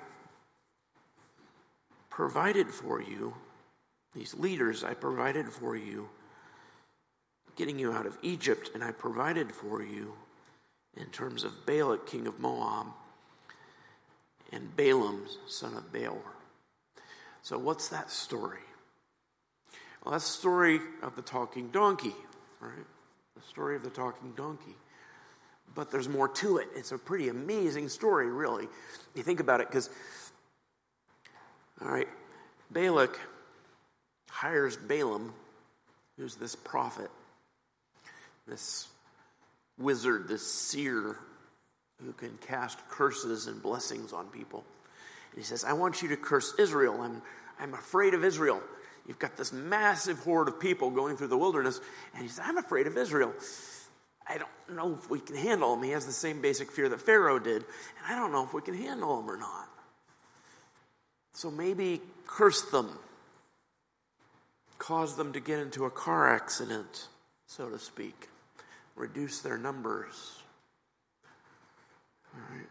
provided 2.10 2.68
for 2.68 3.02
you, 3.02 3.34
these 4.14 4.34
leaders, 4.34 4.84
I 4.84 4.94
provided 4.94 5.50
for 5.50 5.76
you, 5.76 6.10
getting 7.56 7.78
you 7.78 7.92
out 7.92 8.06
of 8.06 8.18
Egypt, 8.22 8.72
and 8.74 8.84
I 8.84 8.92
provided 8.92 9.52
for 9.52 9.84
you 9.84 10.14
in 10.98 11.08
terms 11.08 11.44
of 11.44 11.66
Balak, 11.66 12.08
king 12.08 12.28
of 12.28 12.40
Moab, 12.40 12.88
and 14.52 14.76
Balaam, 14.76 15.26
son 15.48 15.76
of 15.76 15.92
Beor. 15.92 16.22
So, 17.42 17.58
what's 17.58 17.90
that 17.90 18.10
story? 18.10 18.60
Well, 20.04 20.14
that's 20.14 20.26
the 20.26 20.38
story 20.38 20.80
of 21.04 21.16
the 21.16 21.22
talking 21.22 21.70
donkey, 21.70 22.16
right? 22.60 22.86
The 23.36 23.42
story 23.48 23.76
of 23.76 23.84
the 23.84 23.90
talking 23.90 24.34
donkey. 24.36 24.76
But 25.76 25.92
there's 25.92 26.10
more 26.10 26.28
to 26.28 26.58
it. 26.58 26.68
It's 26.76 26.92
a 26.92 26.98
pretty 26.98 27.30
amazing 27.30 27.90
story, 27.90 28.32
really. 28.32 28.68
You 29.14 29.24
think 29.24 29.40
about 29.40 29.62
it, 29.62 29.68
because, 29.68 29.90
all 31.82 31.90
right, 31.90 32.08
Balak 32.72 33.20
hires 34.30 34.78
Balaam, 34.78 35.34
who's 36.18 36.36
this 36.36 36.56
prophet, 36.56 37.10
this 38.48 38.88
wizard, 39.78 40.28
this 40.28 40.46
seer 40.46 41.18
who 42.04 42.14
can 42.14 42.38
cast 42.48 42.78
curses 42.90 43.48
and 43.48 43.62
blessings 43.62 44.14
on 44.14 44.28
people. 44.28 44.64
And 45.32 45.40
he 45.40 45.46
says, 45.46 45.64
I 45.64 45.74
want 45.74 46.02
you 46.02 46.10
to 46.10 46.18
curse 46.18 46.54
Israel. 46.58 47.02
I'm, 47.02 47.22
I'm 47.60 47.74
afraid 47.74 48.14
of 48.14 48.24
Israel. 48.24 48.62
You've 49.08 49.20
got 49.20 49.38
this 49.38 49.52
massive 49.52 50.20
horde 50.20 50.48
of 50.48 50.60
people 50.60 50.92
going 50.92 51.18
through 51.18 51.28
the 51.28 51.38
wilderness. 51.38 51.80
And 52.14 52.24
he 52.24 52.30
says, 52.30 52.46
I'm 52.46 52.58
afraid 52.58 52.88
of 52.88 52.98
Israel. 52.98 53.34
I 54.28 54.38
don't 54.38 54.78
know 54.78 54.94
if 54.94 55.10
we 55.10 55.20
can 55.20 55.36
handle 55.36 55.74
him. 55.74 55.84
He 55.84 55.92
has 55.92 56.06
the 56.06 56.12
same 56.12 56.42
basic 56.42 56.72
fear 56.72 56.88
that 56.90 57.02
Pharaoh 57.02 57.40
did. 57.40 57.64
And 57.64 58.06
I 58.08 58.16
don't 58.16 58.32
know 58.32 58.44
if 58.44 58.54
we 58.54 58.62
can 58.62 58.76
handle 58.76 59.20
him 59.20 59.30
or 59.30 59.38
not. 59.38 59.68
So 61.34 61.50
maybe 61.50 62.02
curse 62.28 62.62
them, 62.70 62.90
cause 64.80 65.16
them 65.16 65.34
to 65.34 65.40
get 65.40 65.60
into 65.60 65.86
a 65.86 65.92
car 65.92 66.34
accident, 66.34 67.08
so 67.46 67.70
to 67.70 67.78
speak, 67.78 68.30
reduce 68.96 69.42
their 69.42 69.58
numbers. 69.58 70.40
All 72.34 72.56
right. 72.56 72.68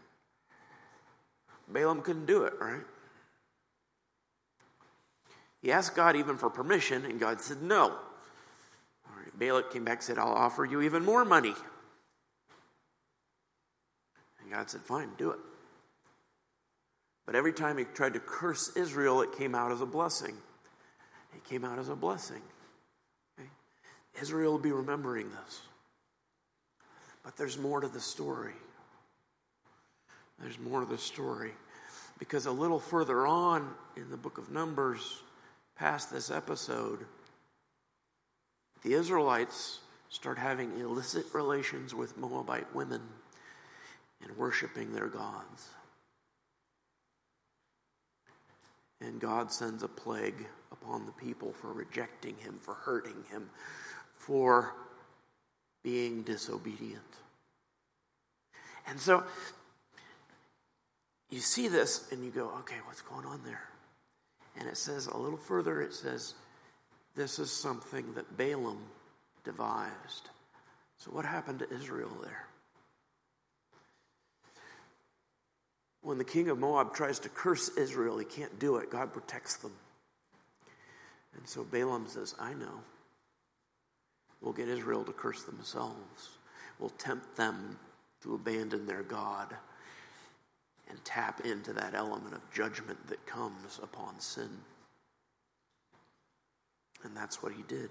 Balaam 1.69 2.01
couldn't 2.01 2.25
do 2.25 2.43
it, 2.43 2.53
right? 2.59 2.81
He 5.61 5.71
asked 5.71 5.95
God 5.95 6.15
even 6.15 6.37
for 6.37 6.49
permission, 6.49 7.05
and 7.05 7.19
God 7.19 7.41
said 7.41 7.61
no. 7.61 7.83
All 7.83 9.15
right, 9.17 9.37
Balak 9.37 9.71
came 9.71 9.83
back 9.83 9.97
and 9.97 10.03
said, 10.03 10.17
I'll 10.17 10.33
offer 10.33 10.65
you 10.65 10.81
even 10.81 11.03
more 11.03 11.25
money. 11.25 11.53
And 14.41 14.51
God 14.51 14.69
said, 14.69 14.81
Fine, 14.81 15.09
do 15.17 15.31
it. 15.31 15.39
But 17.25 17.35
every 17.35 17.53
time 17.53 17.77
he 17.77 17.83
tried 17.83 18.13
to 18.13 18.19
curse 18.19 18.75
Israel, 18.75 19.21
it 19.21 19.37
came 19.37 19.53
out 19.53 19.71
as 19.71 19.81
a 19.81 19.85
blessing. 19.85 20.35
It 21.39 21.49
came 21.49 21.63
out 21.63 21.79
as 21.79 21.87
a 21.87 21.95
blessing. 21.95 22.41
Okay? 23.39 23.49
Israel 24.21 24.53
will 24.53 24.59
be 24.59 24.73
remembering 24.73 25.29
this. 25.29 25.61
But 27.23 27.37
there's 27.37 27.57
more 27.57 27.79
to 27.79 27.87
the 27.87 28.01
story. 28.01 28.53
There's 30.41 30.59
more 30.59 30.81
to 30.81 30.85
the 30.85 30.97
story. 30.97 31.51
Because 32.17 32.45
a 32.45 32.51
little 32.51 32.79
further 32.79 33.25
on 33.25 33.73
in 33.95 34.09
the 34.09 34.17
book 34.17 34.37
of 34.37 34.51
Numbers, 34.51 35.21
past 35.77 36.11
this 36.11 36.29
episode, 36.29 37.05
the 38.83 38.93
Israelites 38.93 39.79
start 40.09 40.37
having 40.37 40.77
illicit 40.77 41.25
relations 41.33 41.95
with 41.95 42.17
Moabite 42.17 42.73
women 42.75 43.01
and 44.21 44.37
worshiping 44.37 44.91
their 44.91 45.07
gods. 45.07 45.69
And 48.99 49.21
God 49.21 49.53
sends 49.53 49.83
a 49.83 49.87
plague 49.87 50.45
upon 50.89 51.05
the 51.05 51.11
people 51.11 51.53
for 51.53 51.71
rejecting 51.71 52.35
him, 52.37 52.57
for 52.59 52.73
hurting 52.73 53.23
him, 53.29 53.49
for 54.15 54.73
being 55.83 56.23
disobedient. 56.23 57.03
And 58.87 58.99
so 58.99 59.23
you 61.29 61.39
see 61.39 61.67
this 61.67 62.11
and 62.11 62.23
you 62.25 62.31
go, 62.31 62.51
okay, 62.59 62.77
what's 62.85 63.01
going 63.01 63.25
on 63.25 63.41
there? 63.45 63.69
And 64.57 64.67
it 64.67 64.77
says 64.77 65.07
a 65.07 65.17
little 65.17 65.37
further, 65.37 65.81
it 65.81 65.93
says, 65.93 66.33
this 67.15 67.37
is 67.37 67.51
something 67.51 68.13
that 68.15 68.37
Balaam 68.37 68.79
devised. 69.43 70.29
So, 70.97 71.11
what 71.11 71.23
happened 71.23 71.59
to 71.59 71.73
Israel 71.73 72.11
there? 72.21 72.45
When 76.01 76.17
the 76.17 76.23
king 76.23 76.49
of 76.49 76.57
Moab 76.57 76.93
tries 76.93 77.19
to 77.19 77.29
curse 77.29 77.69
Israel, 77.77 78.17
he 78.17 78.25
can't 78.25 78.57
do 78.59 78.77
it. 78.77 78.89
God 78.89 79.13
protects 79.13 79.57
them. 79.57 79.71
And 81.35 81.47
so 81.47 81.63
Balaam 81.63 82.07
says, 82.07 82.35
I 82.39 82.53
know. 82.53 82.81
We'll 84.41 84.53
get 84.53 84.67
Israel 84.67 85.03
to 85.03 85.11
curse 85.11 85.43
themselves. 85.43 86.37
We'll 86.79 86.89
tempt 86.91 87.35
them 87.35 87.77
to 88.23 88.35
abandon 88.35 88.85
their 88.85 89.03
God 89.03 89.53
and 90.89 91.03
tap 91.05 91.41
into 91.45 91.73
that 91.73 91.93
element 91.93 92.33
of 92.33 92.51
judgment 92.51 92.97
that 93.07 93.25
comes 93.25 93.79
upon 93.83 94.19
sin. 94.19 94.49
And 97.03 97.15
that's 97.15 97.43
what 97.43 97.53
he 97.53 97.63
did. 97.63 97.89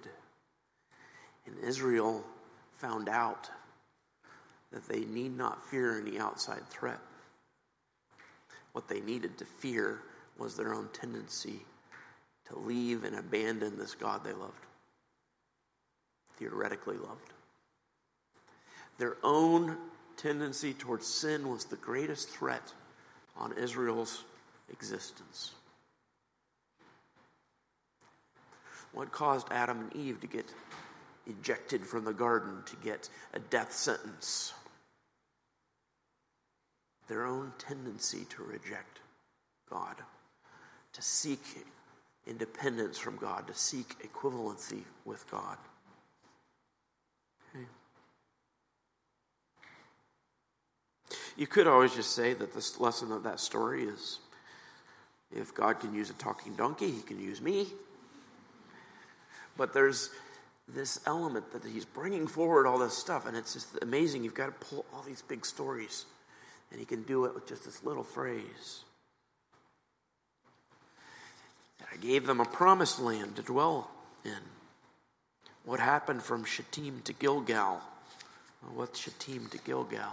And 1.46 1.57
Israel 1.62 2.24
found 2.77 3.09
out 3.09 3.48
that 4.72 4.87
they 4.87 5.01
need 5.01 5.37
not 5.37 5.64
fear 5.70 6.01
any 6.01 6.18
outside 6.18 6.66
threat. 6.68 6.98
What 8.72 8.88
they 8.88 9.01
needed 9.01 9.38
to 9.38 9.44
fear 9.44 10.03
was 10.37 10.57
their 10.57 10.74
own 10.74 10.88
tendency 10.92 11.61
to 12.49 12.59
leave 12.59 13.05
and 13.05 13.17
abandon 13.17 13.79
this 13.79 13.95
God 13.95 14.25
they 14.25 14.33
loved, 14.33 14.65
theoretically 16.37 16.97
loved. 16.97 17.33
Their 18.99 19.17
own 19.23 19.77
tendency 20.17 20.75
towards 20.75 21.07
sin 21.07 21.49
was 21.49 21.65
the 21.65 21.77
greatest 21.77 22.29
threat 22.29 22.73
on 23.37 23.53
Israel's 23.53 24.25
existence. 24.71 25.53
What 28.93 29.13
caused 29.13 29.47
Adam 29.51 29.81
and 29.81 29.97
Eve 29.97 30.21
to 30.21 30.27
get 30.27 30.47
ejected 31.27 31.87
from 31.87 32.05
the 32.05 32.13
garden, 32.13 32.63
to 32.67 32.77
get 32.77 33.09
a 33.35 33.39
death 33.39 33.73
sentence? 33.73 34.53
Their 37.07 37.25
own 37.25 37.53
tendency 37.59 38.27
to 38.31 38.43
reject 38.43 39.01
God, 39.71 39.95
to 40.95 41.03
seek 41.03 41.41
independence 42.29 42.99
from 42.99 43.17
God, 43.17 43.47
to 43.47 43.55
seek 43.55 43.97
equivalency 44.03 44.83
with 45.05 45.29
God. 45.31 45.57
Okay. 47.55 47.64
You 51.37 51.47
could 51.47 51.67
always 51.67 51.95
just 51.95 52.14
say 52.14 52.35
that 52.35 52.53
the 52.53 52.73
lesson 52.79 53.12
of 53.12 53.23
that 53.23 53.41
story 53.41 53.85
is 53.85 54.19
if 55.35 55.55
God 55.55 55.81
can 55.81 55.95
use 55.95 56.11
a 56.11 56.14
talking 56.14 56.55
donkey, 56.55 56.91
he 56.91 57.03
can 57.03 57.21
use 57.21 57.41
me. 57.41 57.67
But 59.57 59.73
there's 59.73 60.11
this 60.69 61.01
element 61.07 61.51
that 61.53 61.64
he's 61.64 61.85
bringing 61.85 62.27
forward 62.27 62.67
all 62.67 62.79
this 62.79 62.97
stuff, 62.97 63.27
and 63.27 63.37
it's 63.37 63.55
just 63.55 63.79
amazing. 63.83 64.23
You've 64.23 64.35
got 64.35 64.47
to 64.47 64.67
pull 64.67 64.85
all 64.95 65.03
these 65.03 65.23
big 65.23 65.45
stories, 65.45 66.05
and 66.71 66.79
he 66.79 66.87
can 66.87 67.03
do 67.03 67.25
it 67.25 67.35
with 67.35 67.47
just 67.47 67.64
this 67.64 67.83
little 67.83 68.05
phrase. 68.05 68.85
I 71.81 71.97
gave 71.97 72.27
them 72.27 72.41
a 72.41 72.45
promised 72.45 73.01
land 73.01 73.37
to 73.37 73.43
dwell 73.43 73.91
in. 74.25 74.38
What 75.64 75.81
happened 75.81 76.23
from 76.23 76.45
Shittim 76.45 77.03
to 77.05 77.12
Gilgal? 77.12 77.81
Well, 78.62 78.73
what's 78.75 79.01
Shittim 79.01 79.47
to 79.51 79.59
Gilgal? 79.59 80.12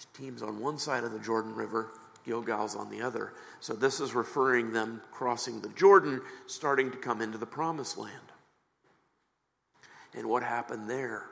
Shittim's 0.00 0.42
on 0.42 0.60
one 0.60 0.78
side 0.78 1.04
of 1.04 1.12
the 1.12 1.18
Jordan 1.18 1.54
River, 1.54 1.88
Gilgal's 2.24 2.74
on 2.74 2.90
the 2.90 3.02
other. 3.02 3.32
So 3.60 3.72
this 3.72 4.00
is 4.00 4.14
referring 4.14 4.72
them 4.72 5.00
crossing 5.12 5.60
the 5.60 5.68
Jordan, 5.70 6.20
starting 6.46 6.90
to 6.90 6.96
come 6.96 7.22
into 7.22 7.38
the 7.38 7.46
promised 7.46 7.96
land. 7.96 8.12
And 10.14 10.28
what 10.28 10.42
happened 10.42 10.88
there? 10.90 11.24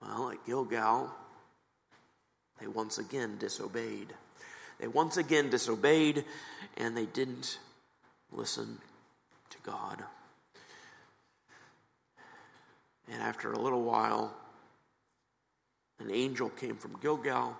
Well, 0.00 0.30
at 0.30 0.46
Gilgal, 0.46 1.10
they 2.60 2.66
once 2.66 2.98
again 2.98 3.36
disobeyed. 3.38 4.14
They 4.80 4.88
once 4.88 5.18
again 5.18 5.50
disobeyed 5.50 6.24
and 6.78 6.96
they 6.96 7.06
didn't 7.06 7.58
listen 8.32 8.78
to 9.50 9.58
God. 9.62 10.02
And 13.12 13.20
after 13.22 13.52
a 13.52 13.58
little 13.58 13.82
while, 13.82 14.34
an 15.98 16.10
angel 16.10 16.48
came 16.48 16.76
from 16.76 16.96
Gilgal 17.02 17.56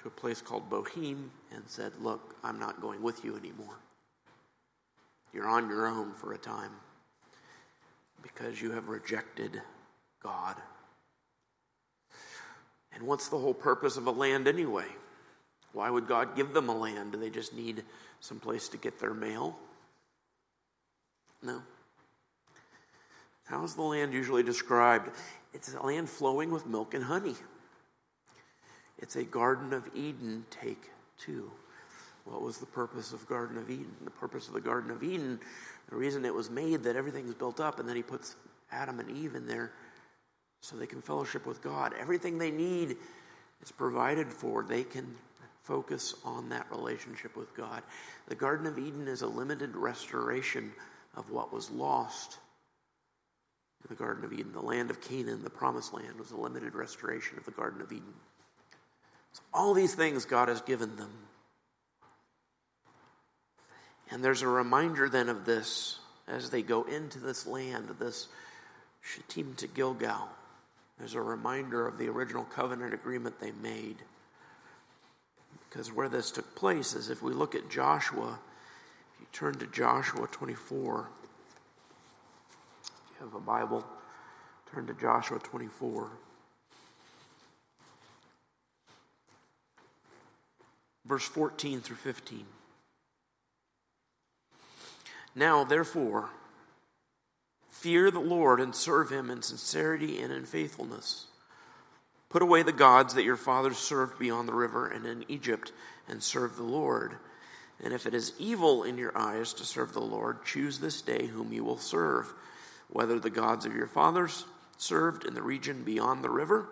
to 0.00 0.08
a 0.08 0.10
place 0.10 0.40
called 0.40 0.70
Bochim 0.70 1.28
and 1.52 1.62
said, 1.66 1.92
Look, 2.00 2.34
I'm 2.42 2.58
not 2.58 2.80
going 2.80 3.02
with 3.02 3.22
you 3.24 3.36
anymore. 3.36 3.76
You're 5.34 5.48
on 5.48 5.68
your 5.68 5.86
own 5.86 6.12
for 6.14 6.32
a 6.32 6.38
time 6.38 6.70
because 8.22 8.62
you 8.62 8.70
have 8.70 8.88
rejected 8.88 9.60
God. 10.22 10.56
And 12.94 13.02
what's 13.02 13.28
the 13.28 13.38
whole 13.38 13.52
purpose 13.52 13.96
of 13.96 14.06
a 14.06 14.12
land 14.12 14.48
anyway? 14.48 14.86
Why 15.74 15.90
would 15.90 16.06
God 16.06 16.36
give 16.36 16.54
them 16.54 16.68
a 16.68 16.76
land? 16.76 17.12
Do 17.12 17.18
they 17.18 17.30
just 17.30 17.52
need 17.52 17.82
some 18.20 18.40
place 18.40 18.68
to 18.70 18.76
get 18.78 18.98
their 18.98 19.12
mail? 19.12 19.56
No. 21.42 21.60
How 23.44 23.62
is 23.64 23.74
the 23.74 23.82
land 23.82 24.14
usually 24.14 24.42
described? 24.42 25.10
It's 25.52 25.74
a 25.74 25.82
land 25.82 26.08
flowing 26.08 26.50
with 26.50 26.66
milk 26.66 26.94
and 26.94 27.04
honey. 27.04 27.34
It's 28.98 29.16
a 29.16 29.24
Garden 29.24 29.72
of 29.72 29.88
Eden, 29.94 30.46
take 30.50 30.90
two. 31.18 31.50
What 32.24 32.40
was 32.40 32.58
the 32.58 32.66
purpose 32.66 33.12
of 33.12 33.28
Garden 33.28 33.58
of 33.58 33.68
Eden? 33.68 33.94
The 34.04 34.10
purpose 34.10 34.48
of 34.48 34.54
the 34.54 34.60
Garden 34.60 34.90
of 34.90 35.02
Eden, 35.02 35.38
the 35.90 35.96
reason 35.96 36.24
it 36.24 36.32
was 36.32 36.48
made 36.48 36.82
that 36.84 36.96
everything's 36.96 37.34
built 37.34 37.60
up, 37.60 37.78
and 37.78 37.88
then 37.88 37.96
he 37.96 38.02
puts 38.02 38.36
Adam 38.72 39.00
and 39.00 39.10
Eve 39.10 39.34
in 39.34 39.46
there 39.46 39.72
so 40.60 40.76
they 40.76 40.86
can 40.86 41.02
fellowship 41.02 41.44
with 41.46 41.60
God. 41.62 41.92
Everything 42.00 42.38
they 42.38 42.50
need 42.50 42.96
is 43.62 43.70
provided 43.70 44.32
for. 44.32 44.62
They 44.62 44.84
can 44.84 45.14
focus 45.64 46.14
on 46.24 46.50
that 46.50 46.70
relationship 46.70 47.36
with 47.36 47.54
God. 47.56 47.82
The 48.28 48.34
Garden 48.34 48.66
of 48.66 48.78
Eden 48.78 49.08
is 49.08 49.22
a 49.22 49.26
limited 49.26 49.74
restoration 49.74 50.72
of 51.16 51.30
what 51.30 51.52
was 51.52 51.70
lost 51.70 52.38
in 53.82 53.88
the 53.88 54.02
Garden 54.02 54.24
of 54.24 54.32
Eden. 54.32 54.52
The 54.52 54.60
land 54.60 54.90
of 54.90 55.00
Canaan, 55.00 55.42
the 55.42 55.50
promised 55.50 55.92
land, 55.92 56.18
was 56.18 56.30
a 56.30 56.36
limited 56.36 56.74
restoration 56.74 57.38
of 57.38 57.44
the 57.44 57.50
Garden 57.50 57.80
of 57.80 57.90
Eden. 57.90 58.14
So 59.32 59.42
all 59.52 59.74
these 59.74 59.94
things 59.94 60.26
God 60.26 60.48
has 60.48 60.60
given 60.60 60.96
them. 60.96 61.10
And 64.10 64.22
there's 64.22 64.42
a 64.42 64.48
reminder 64.48 65.08
then 65.08 65.28
of 65.28 65.44
this 65.44 65.98
as 66.28 66.50
they 66.50 66.62
go 66.62 66.82
into 66.84 67.18
this 67.18 67.46
land, 67.46 67.88
this 67.98 68.28
Shittim 69.02 69.54
to 69.56 69.66
Gilgal. 69.66 70.28
There's 70.98 71.14
a 71.14 71.20
reminder 71.20 71.86
of 71.86 71.98
the 71.98 72.08
original 72.08 72.44
covenant 72.44 72.94
agreement 72.94 73.40
they 73.40 73.52
made. 73.62 73.96
Because 75.74 75.90
where 75.90 76.08
this 76.08 76.30
took 76.30 76.54
place 76.54 76.94
is 76.94 77.10
if 77.10 77.20
we 77.20 77.32
look 77.32 77.56
at 77.56 77.68
Joshua, 77.68 78.38
if 79.12 79.20
you 79.20 79.26
turn 79.32 79.54
to 79.54 79.66
Joshua 79.66 80.28
24, 80.30 81.08
if 82.84 82.90
you 83.10 83.26
have 83.26 83.34
a 83.34 83.40
Bible, 83.40 83.84
turn 84.72 84.86
to 84.86 84.94
Joshua 84.94 85.40
24. 85.40 86.10
Verse 91.06 91.24
14 91.24 91.80
through 91.80 91.96
15. 91.96 92.46
Now, 95.34 95.64
therefore, 95.64 96.28
fear 97.72 98.12
the 98.12 98.20
Lord 98.20 98.60
and 98.60 98.76
serve 98.76 99.10
him 99.10 99.28
in 99.28 99.42
sincerity 99.42 100.22
and 100.22 100.32
in 100.32 100.44
faithfulness. 100.44 101.26
Put 102.34 102.42
away 102.42 102.64
the 102.64 102.72
gods 102.72 103.14
that 103.14 103.22
your 103.22 103.36
fathers 103.36 103.78
served 103.78 104.18
beyond 104.18 104.48
the 104.48 104.54
river 104.54 104.88
and 104.88 105.06
in 105.06 105.24
Egypt, 105.28 105.70
and 106.08 106.20
serve 106.20 106.56
the 106.56 106.64
Lord. 106.64 107.14
And 107.80 107.94
if 107.94 108.06
it 108.06 108.12
is 108.12 108.32
evil 108.40 108.82
in 108.82 108.98
your 108.98 109.16
eyes 109.16 109.52
to 109.52 109.64
serve 109.64 109.92
the 109.92 110.00
Lord, 110.00 110.44
choose 110.44 110.80
this 110.80 111.00
day 111.00 111.26
whom 111.26 111.52
you 111.52 111.62
will 111.62 111.78
serve, 111.78 112.34
whether 112.88 113.20
the 113.20 113.30
gods 113.30 113.66
of 113.66 113.76
your 113.76 113.86
fathers 113.86 114.46
served 114.78 115.24
in 115.24 115.34
the 115.34 115.42
region 115.42 115.84
beyond 115.84 116.24
the 116.24 116.28
river, 116.28 116.66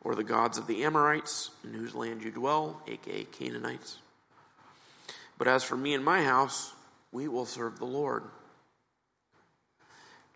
or 0.00 0.14
the 0.14 0.22
gods 0.22 0.58
of 0.58 0.68
the 0.68 0.84
Amorites 0.84 1.50
in 1.64 1.74
whose 1.74 1.96
land 1.96 2.22
you 2.22 2.30
dwell, 2.30 2.80
aka 2.86 3.24
Canaanites. 3.24 3.98
But 5.38 5.48
as 5.48 5.64
for 5.64 5.76
me 5.76 5.92
and 5.92 6.04
my 6.04 6.22
house, 6.22 6.72
we 7.10 7.26
will 7.26 7.46
serve 7.46 7.80
the 7.80 7.84
Lord. 7.84 8.22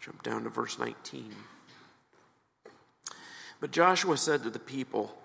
Jump 0.01 0.25
down 0.25 0.43
to 0.43 0.51
verse 0.51 0.81
19. 0.81 1.33
But 3.61 3.71
Joshua 3.71 4.17
said 4.17 4.43
to 4.43 4.51
the 4.51 4.59
people, 4.59 5.17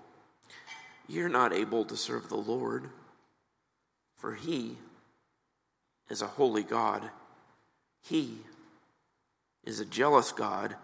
You're 1.07 1.29
not 1.29 1.53
able 1.53 1.85
to 1.85 1.97
serve 1.97 2.29
the 2.29 2.35
Lord, 2.35 2.89
for 4.17 4.35
he 4.35 4.77
is 6.09 6.21
a 6.21 6.27
holy 6.27 6.63
God. 6.63 7.09
He 8.01 8.37
is 9.63 9.79
a 9.79 9.85
jealous 9.85 10.31
God. 10.31 10.75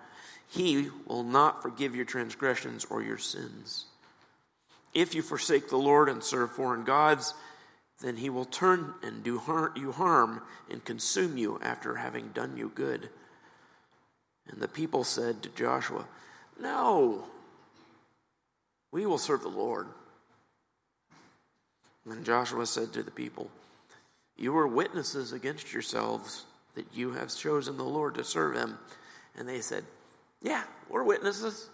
He 0.49 0.89
will 1.05 1.23
not 1.23 1.62
forgive 1.62 1.95
your 1.95 2.05
transgressions 2.05 2.86
or 2.86 3.01
your 3.01 3.17
sins. 3.17 3.86
If 4.93 5.13
you 5.13 5.21
forsake 5.21 5.69
the 5.69 5.77
Lord 5.77 6.10
and 6.10 6.23
serve 6.23 6.51
foreign 6.51 6.83
gods, 6.83 7.33
then 8.01 8.17
he 8.17 8.29
will 8.29 8.45
turn 8.45 8.93
and 9.03 9.23
do 9.23 9.41
you 9.75 9.91
harm 9.91 10.41
and 10.69 10.83
consume 10.86 11.38
you 11.38 11.60
after 11.62 11.95
having 11.95 12.29
done 12.29 12.55
you 12.55 12.71
good. 12.73 13.10
And 14.49 14.62
the 14.62 14.67
people 14.67 15.03
said 15.03 15.43
to 15.43 15.49
Joshua, 15.49 16.05
No, 16.60 17.25
We 18.97 19.05
will 19.05 19.19
serve 19.19 19.43
the 19.43 19.47
Lord. 19.47 19.86
And 22.10 22.25
Joshua 22.25 22.65
said 22.65 22.93
to 22.93 23.03
the 23.03 23.12
people, 23.12 23.51
You 24.38 24.57
are 24.57 24.65
witnesses 24.65 25.33
against 25.33 25.71
yourselves 25.71 26.45
that 26.73 26.88
you 26.95 27.12
have 27.12 27.31
chosen 27.36 27.77
the 27.77 27.83
Lord 27.83 28.15
to 28.15 28.23
serve 28.23 28.55
him. 28.55 28.79
And 29.38 29.47
they 29.47 29.62
said, 29.62 29.83
Yeah, 30.41 30.63
we're 30.89 31.03
witnesses. 31.03 31.69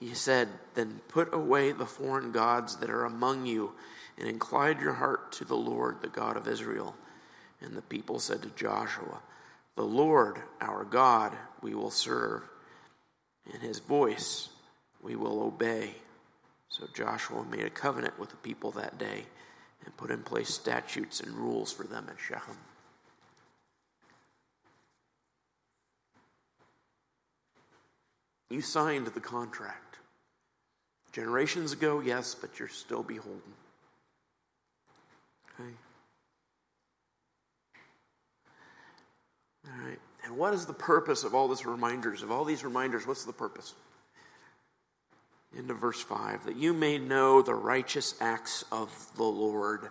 He 0.00 0.12
said, 0.12 0.48
Then 0.74 1.02
put 1.06 1.32
away 1.32 1.70
the 1.70 1.86
foreign 1.86 2.32
gods 2.32 2.78
that 2.78 2.90
are 2.90 3.04
among 3.04 3.46
you, 3.46 3.74
and 4.18 4.26
incline 4.26 4.80
your 4.80 4.94
heart 4.94 5.30
to 5.34 5.44
the 5.44 5.54
Lord, 5.54 6.02
the 6.02 6.08
God 6.08 6.36
of 6.36 6.48
Israel. 6.48 6.96
And 7.60 7.76
the 7.76 7.82
people 7.82 8.18
said 8.18 8.42
to 8.42 8.50
Joshua, 8.56 9.20
The 9.76 9.84
Lord, 9.84 10.42
our 10.60 10.82
God, 10.82 11.32
we 11.62 11.76
will 11.76 11.92
serve, 11.92 12.49
and 13.52 13.62
his 13.62 13.78
voice 13.78 14.48
we 15.02 15.16
will 15.16 15.42
obey. 15.42 15.94
So 16.68 16.86
Joshua 16.94 17.44
made 17.44 17.64
a 17.64 17.70
covenant 17.70 18.18
with 18.18 18.30
the 18.30 18.36
people 18.36 18.70
that 18.72 18.98
day 18.98 19.24
and 19.84 19.96
put 19.96 20.10
in 20.10 20.22
place 20.22 20.52
statutes 20.52 21.20
and 21.20 21.32
rules 21.34 21.72
for 21.72 21.84
them 21.84 22.06
at 22.08 22.18
Shechem. 22.18 22.56
You 28.50 28.60
signed 28.60 29.06
the 29.06 29.20
contract. 29.20 29.96
Generations 31.12 31.72
ago, 31.72 32.00
yes, 32.00 32.34
but 32.34 32.58
you're 32.58 32.68
still 32.68 33.02
beholden. 33.02 33.40
Okay? 35.54 35.70
All 39.66 39.86
right. 39.86 39.98
And 40.30 40.38
what 40.38 40.54
is 40.54 40.64
the 40.64 40.72
purpose 40.72 41.24
of 41.24 41.34
all 41.34 41.48
these 41.48 41.66
reminders? 41.66 42.22
Of 42.22 42.30
all 42.30 42.44
these 42.44 42.62
reminders, 42.62 43.04
what's 43.04 43.24
the 43.24 43.32
purpose? 43.32 43.74
Into 45.58 45.74
verse 45.74 46.00
5 46.00 46.46
that 46.46 46.54
you 46.54 46.72
may 46.72 46.98
know 46.98 47.42
the 47.42 47.56
righteous 47.56 48.14
acts 48.20 48.64
of 48.70 48.94
the 49.16 49.24
Lord, 49.24 49.88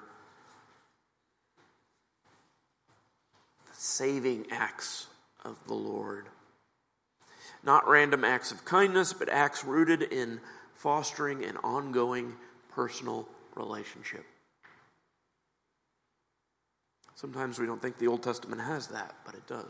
the 3.68 3.74
saving 3.74 4.46
acts 4.50 5.08
of 5.44 5.58
the 5.68 5.74
Lord. 5.74 6.28
Not 7.62 7.86
random 7.86 8.24
acts 8.24 8.54
of 8.54 8.64
kindness, 8.64 9.12
but 9.12 9.28
acts 9.28 9.66
rooted 9.66 10.04
in 10.04 10.40
fostering 10.74 11.44
an 11.44 11.58
ongoing 11.58 12.38
personal 12.72 13.28
relationship. 13.56 14.24
Sometimes 17.16 17.60
we 17.60 17.66
don't 17.66 17.82
think 17.82 17.98
the 17.98 18.08
Old 18.08 18.24
Testament 18.24 18.62
has 18.62 18.88
that, 18.88 19.16
but 19.26 19.36
it 19.36 19.46
does. 19.46 19.66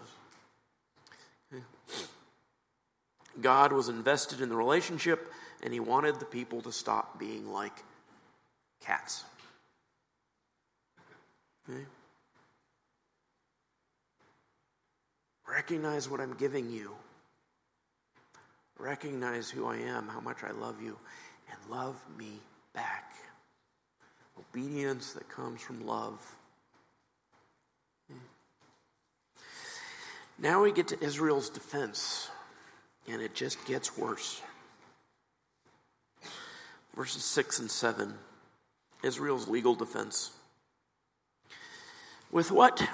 God 3.41 3.71
was 3.71 3.89
invested 3.89 4.41
in 4.41 4.49
the 4.49 4.55
relationship, 4.55 5.31
and 5.63 5.73
He 5.73 5.79
wanted 5.79 6.19
the 6.19 6.25
people 6.25 6.61
to 6.61 6.71
stop 6.71 7.19
being 7.19 7.51
like 7.51 7.83
cats. 8.81 9.23
Okay. 11.69 11.85
Recognize 15.47 16.09
what 16.09 16.19
I'm 16.19 16.33
giving 16.35 16.69
you. 16.69 16.91
Recognize 18.77 19.49
who 19.49 19.67
I 19.67 19.77
am, 19.77 20.07
how 20.07 20.19
much 20.19 20.43
I 20.43 20.51
love 20.51 20.81
you, 20.81 20.97
and 21.49 21.57
love 21.69 22.01
me 22.17 22.39
back. 22.73 23.13
Obedience 24.37 25.13
that 25.13 25.27
comes 25.27 25.61
from 25.61 25.85
love. 25.85 26.35
Now 30.41 30.63
we 30.63 30.71
get 30.71 30.87
to 30.89 31.03
Israel's 31.03 31.49
defense, 31.49 32.29
and 33.07 33.21
it 33.21 33.35
just 33.35 33.65
gets 33.65 33.97
worse. 33.97 34.41
Verses 36.95 37.23
6 37.25 37.59
and 37.59 37.71
7 37.71 38.13
Israel's 39.03 39.47
legal 39.47 39.75
defense. 39.75 40.31
With 42.31 42.51
what 42.51 42.87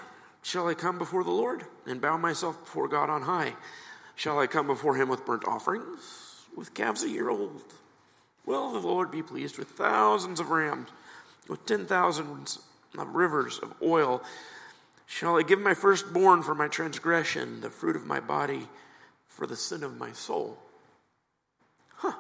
shall 0.44 0.68
I 0.68 0.74
come 0.74 0.98
before 0.98 1.24
the 1.24 1.32
Lord 1.32 1.66
and 1.86 2.02
bow 2.02 2.18
myself 2.18 2.60
before 2.64 2.88
God 2.88 3.10
on 3.10 3.24
high? 3.24 3.56
Shall 4.16 4.40
I 4.40 4.48
come 4.48 4.68
before 4.68 4.96
him 4.96 5.10
with 5.10 5.26
burnt 5.26 5.48
offerings, 5.48 6.46
with 6.56 6.74
calves 6.74 7.04
a 7.04 7.10
year 7.10 7.30
old? 7.30 7.64
Will 8.46 8.72
the 8.72 8.88
Lord 8.88 9.12
be 9.12 9.22
pleased 9.22 9.58
with 9.58 9.70
thousands 9.70 10.40
of 10.40 10.52
rams, 10.52 10.90
with 11.48 11.66
ten 11.66 11.86
thousands 11.86 12.60
of 12.98 13.16
rivers 13.16 13.60
of 13.60 13.74
oil? 13.82 14.24
Shall 15.06 15.38
I 15.38 15.44
give 15.44 15.60
my 15.60 15.74
firstborn 15.74 16.44
for 16.44 16.56
my 16.56 16.68
transgression, 16.68 17.62
the 17.62 17.70
fruit 17.70 17.96
of 17.96 18.06
my 18.06 18.20
body 18.20 18.68
for 19.28 19.48
the 19.48 19.56
sin 19.56 19.84
of 19.84 19.98
my 19.98 20.12
soul? 20.12 20.58
Huh. 21.96 22.14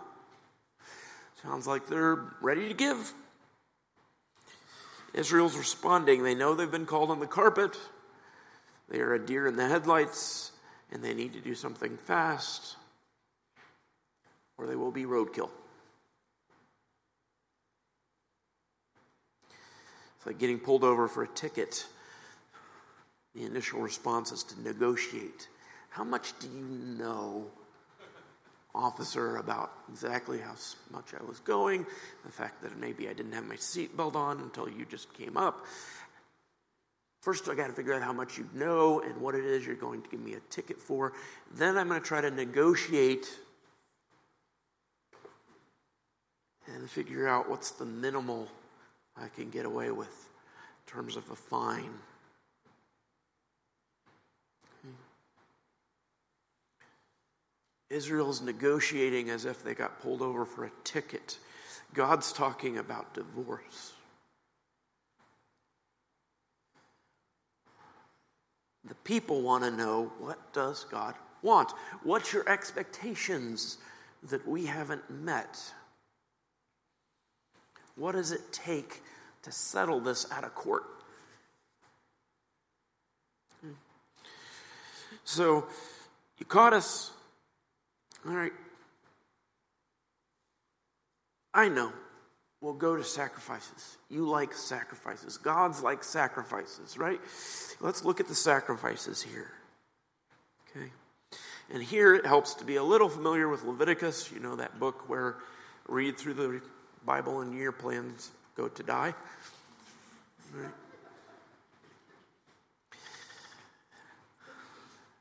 Sounds 1.44 1.68
like 1.68 1.88
they're 1.88 2.34
ready 2.42 2.68
to 2.68 2.74
give. 2.74 3.14
Israel's 5.14 5.58
responding. 5.58 6.24
They 6.24 6.36
know 6.36 6.54
they've 6.54 6.70
been 6.70 6.86
called 6.86 7.10
on 7.10 7.20
the 7.20 7.28
carpet. 7.28 7.78
They 8.90 9.00
are 9.00 9.14
a 9.14 9.26
deer 9.26 9.48
in 9.48 9.56
the 9.56 9.68
headlights 9.68 10.52
and 10.92 11.04
they 11.04 11.14
need 11.14 11.34
to 11.34 11.42
do 11.42 11.56
something 11.56 11.98
fast, 11.98 12.78
or 14.58 14.68
they 14.68 14.76
will 14.76 14.92
be 14.92 15.04
roadkill. 15.04 15.50
It's 20.18 20.26
like 20.26 20.38
getting 20.38 20.60
pulled 20.60 20.84
over 20.84 21.08
for 21.08 21.24
a 21.24 21.28
ticket. 21.28 21.86
The 23.36 23.44
initial 23.44 23.82
response 23.82 24.32
is 24.32 24.44
to 24.44 24.62
negotiate. 24.62 25.48
How 25.90 26.04
much 26.04 26.38
do 26.40 26.48
you 26.48 26.66
know, 26.98 27.46
officer, 28.74 29.38
about 29.38 29.72
exactly 29.90 30.40
how 30.40 30.56
much 30.92 31.14
I 31.20 31.24
was 31.24 31.40
going? 31.40 31.86
The 32.26 32.32
fact 32.32 32.62
that 32.64 32.78
maybe 32.80 33.10
I 33.10 33.14
didn't 33.14 33.34
have 33.34 33.46
my 33.46 33.56
seatbelt 33.56 34.16
on 34.16 34.40
until 34.40 34.70
you 34.70 34.86
just 34.86 35.14
came 35.14 35.36
up. 35.38 35.66
First, 37.22 37.50
I 37.50 37.56
got 37.56 37.68
to 37.68 37.74
figure 37.74 37.94
out 37.94 38.04
how 38.04 38.14
much 38.14 38.38
you 38.38 38.48
know 38.54 39.02
and 39.02 39.20
what 39.20 39.36
it 39.36 39.44
is 39.44 39.66
you're 39.66 39.76
going 39.76 40.02
to 40.04 40.10
give 40.10 40.20
me 40.20 40.36
a 40.36 40.40
ticket 40.52 40.80
for. 40.80 41.14
Then 41.56 41.78
I'm 41.78 41.88
going 41.88 42.00
to 42.00 42.06
try 42.08 42.22
to 42.22 42.32
negotiate 42.32 43.28
and 46.68 46.90
figure 46.90 47.28
out 47.28 47.50
what's 47.50 47.72
the 47.72 47.86
minimal 47.86 48.48
I 49.18 49.28
can 49.28 49.50
get 49.50 49.66
away 49.66 49.92
with 49.92 50.30
in 50.88 50.94
terms 50.94 51.16
of 51.16 51.30
a 51.32 51.36
fine. 51.36 51.92
Israel's 57.90 58.42
negotiating 58.42 59.30
as 59.30 59.46
if 59.46 59.64
they 59.64 59.74
got 59.74 60.02
pulled 60.02 60.22
over 60.22 60.46
for 60.46 60.66
a 60.66 60.72
ticket. 60.84 61.38
God's 61.94 62.34
talking 62.34 62.78
about 62.78 63.14
divorce. 63.14 63.94
The 68.86 68.96
people 68.96 69.42
want 69.42 69.64
to 69.64 69.72
know 69.72 70.12
what 70.20 70.54
does 70.54 70.86
God 70.86 71.16
want? 71.42 71.72
What's 72.04 72.34
your 72.34 72.48
expectations 72.50 73.78
that 74.24 74.48
we 74.48 74.66
haven't 74.66 75.10
met? 75.10 75.60
What 77.96 78.12
does 78.12 78.32
it 78.32 78.52
take 78.52 79.02
to 79.44 79.52
settle 79.52 80.00
this 80.00 80.30
out 80.32 80.44
of 80.44 80.54
court? 80.54 80.84
Hmm. 83.62 83.72
So, 85.24 85.66
you 86.38 86.46
caught 86.46 86.74
us. 86.74 87.12
All 88.28 88.34
right. 88.34 88.54
I 91.54 91.70
know 91.70 91.94
We'll 92.66 92.74
go 92.74 92.96
to 92.96 93.04
sacrifices. 93.04 93.98
You 94.10 94.28
like 94.28 94.52
sacrifices. 94.52 95.38
God's 95.38 95.84
like 95.84 96.04
sacrifices, 96.04 96.98
right? 96.98 97.22
Let's 97.80 98.04
look 98.04 98.20
at 98.20 98.28
the 98.28 98.34
sacrifices 98.34 99.22
here. 99.22 99.52
Okay. 100.72 100.90
And 101.72 101.84
here 101.84 102.16
it 102.16 102.26
helps 102.26 102.56
to 102.56 102.66
be 102.66 102.78
a 102.78 102.84
little 102.84 103.08
familiar 103.08 103.48
with 103.50 103.64
Leviticus, 103.64 104.32
you 104.32 104.40
know, 104.40 104.56
that 104.56 104.80
book 104.80 105.08
where 105.08 105.36
read 105.88 106.18
through 106.18 106.34
the 106.34 106.60
Bible 107.06 107.42
and 107.42 107.54
your 107.54 107.72
plans 107.72 108.32
go 108.58 108.68
to 108.68 108.82
die. 108.82 109.14
Right. 110.56 110.72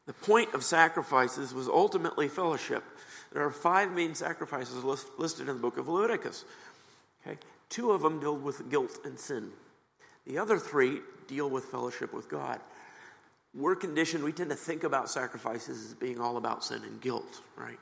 The 0.07 0.15
point 0.15 0.55
of 0.55 0.65
sacrifices 0.65 1.53
was 1.53 1.69
ultimately 1.69 2.29
fellowship. 2.29 2.85
There 3.35 3.45
are 3.45 3.51
five 3.51 3.93
main 3.93 4.15
sacrifices 4.15 4.85
listed 5.19 5.49
in 5.49 5.57
the 5.57 5.61
book 5.61 5.77
of 5.77 5.89
Leviticus. 5.89 6.45
Okay? 7.27 7.37
Two 7.69 7.91
of 7.91 8.01
them 8.01 8.21
deal 8.21 8.37
with 8.37 8.71
guilt 8.71 9.01
and 9.05 9.19
sin. 9.19 9.51
The 10.27 10.39
other 10.39 10.59
three 10.59 11.01
deal 11.27 11.51
with 11.51 11.65
fellowship 11.65 12.15
with 12.15 12.31
God. 12.31 12.61
We're 13.53 13.77
conditioned, 13.77 14.23
we 14.23 14.33
tend 14.33 14.51
to 14.51 14.57
think 14.57 14.85
about 14.85 15.11
sacrifices 15.11 15.85
as 15.85 15.95
being 15.95 16.21
all 16.21 16.37
about 16.37 16.65
sin 16.65 16.83
and 16.85 17.01
guilt, 17.01 17.41
right? 17.57 17.79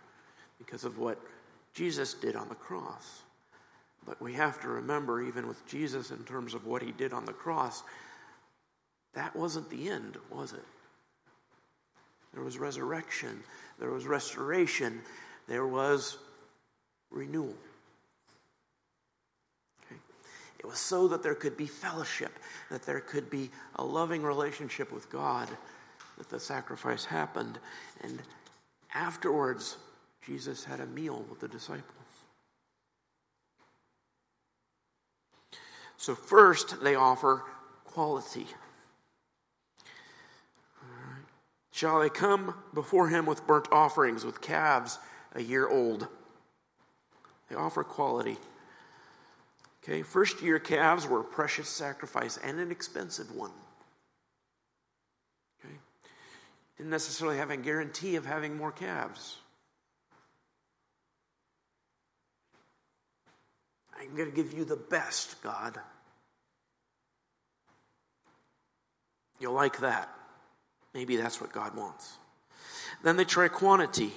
Because 0.59 0.85
of 0.85 0.99
what 0.99 1.19
Jesus 1.75 2.15
did 2.15 2.35
on 2.35 2.49
the 2.49 2.55
cross. 2.55 3.23
But 4.07 4.21
we 4.21 4.33
have 4.33 4.61
to 4.63 4.69
remember, 4.69 5.23
even 5.23 5.47
with 5.47 5.65
Jesus, 5.67 6.11
in 6.11 6.25
terms 6.25 6.55
of 6.55 6.67
what 6.67 6.83
he 6.83 6.93
did 6.93 7.13
on 7.13 7.25
the 7.25 7.33
cross, 7.33 7.83
that 9.15 9.37
wasn't 9.37 9.69
the 9.71 9.91
end, 9.91 10.17
was 10.31 10.53
it? 10.55 10.65
There 12.35 12.43
was 12.43 12.59
resurrection, 12.59 13.43
there 13.79 13.91
was 13.91 14.07
restoration, 14.07 15.01
there 15.49 15.67
was 15.67 16.19
renewal. 17.11 17.55
Okay? 19.85 20.01
It 20.59 20.67
was 20.67 20.79
so 20.79 21.09
that 21.09 21.23
there 21.23 21.35
could 21.35 21.57
be 21.57 21.67
fellowship, 21.67 22.33
that 22.71 22.83
there 22.83 23.01
could 23.01 23.31
be 23.31 23.51
a 23.77 23.85
loving 23.85 24.23
relationship 24.23 24.93
with 24.93 25.11
God, 25.11 25.49
that 26.19 26.29
the 26.29 26.41
sacrifice 26.41 27.05
happened. 27.05 27.59
And 28.03 28.23
afterwards, 28.95 29.77
Jesus 30.25 30.65
had 30.65 30.81
a 30.81 30.87
meal 30.87 31.25
with 31.29 31.41
the 31.41 31.49
disciples. 31.49 31.87
So, 35.97 36.15
first, 36.15 36.83
they 36.83 36.97
offer 36.97 37.45
quality. 37.85 38.47
Shall 41.71 42.01
they 42.01 42.11
come 42.11 42.55
before 42.75 43.09
him 43.09 43.25
with 43.25 43.47
burnt 43.47 43.69
offerings, 43.73 44.25
with 44.25 44.41
calves 44.41 44.99
a 45.35 45.43
year 45.43 45.69
old? 45.69 46.09
They 47.49 47.57
offer 47.57 47.85
quality. 47.85 48.37
Okay, 49.83 50.03
first 50.03 50.43
year 50.43 50.59
calves 50.59 51.07
were 51.07 51.21
a 51.21 51.25
precious 51.25 51.69
sacrifice 51.69 52.39
and 52.43 52.61
an 52.61 52.71
expensive 52.71 53.35
one. 53.35 53.51
Okay, 55.61 55.75
didn't 56.77 56.91
necessarily 56.91 57.39
have 57.39 57.51
a 57.51 57.57
guarantee 57.57 58.17
of 58.17 58.25
having 58.25 58.57
more 58.57 58.73
calves. 58.73 59.39
I'm 63.99 64.17
going 64.17 64.31
to 64.31 64.35
give 64.35 64.53
you 64.53 64.65
the 64.65 64.77
best, 64.77 65.41
God. 65.43 65.79
You'll 69.39 69.53
like 69.53 69.81
that. 69.81 70.09
Maybe 70.95 71.17
that's 71.17 71.41
what 71.41 71.53
God 71.53 71.77
wants. 71.77 72.17
Then 73.03 73.17
they 73.17 73.25
try 73.25 73.49
quantity. 73.49 74.13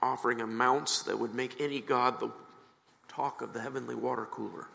Offering 0.00 0.40
amounts 0.40 1.02
that 1.02 1.18
would 1.18 1.34
make 1.34 1.60
any 1.60 1.80
God 1.80 2.20
the 2.20 2.30
talk 3.08 3.42
of 3.42 3.52
the 3.52 3.60
heavenly 3.60 3.96
water 3.96 4.26
cooler. 4.26 4.68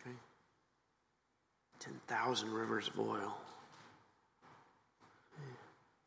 Okay? 0.00 0.16
10,000 1.80 2.52
rivers 2.52 2.88
of 2.88 2.98
oil, 2.98 3.36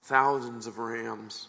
thousands 0.04 0.66
of 0.66 0.80
rams. 0.80 1.48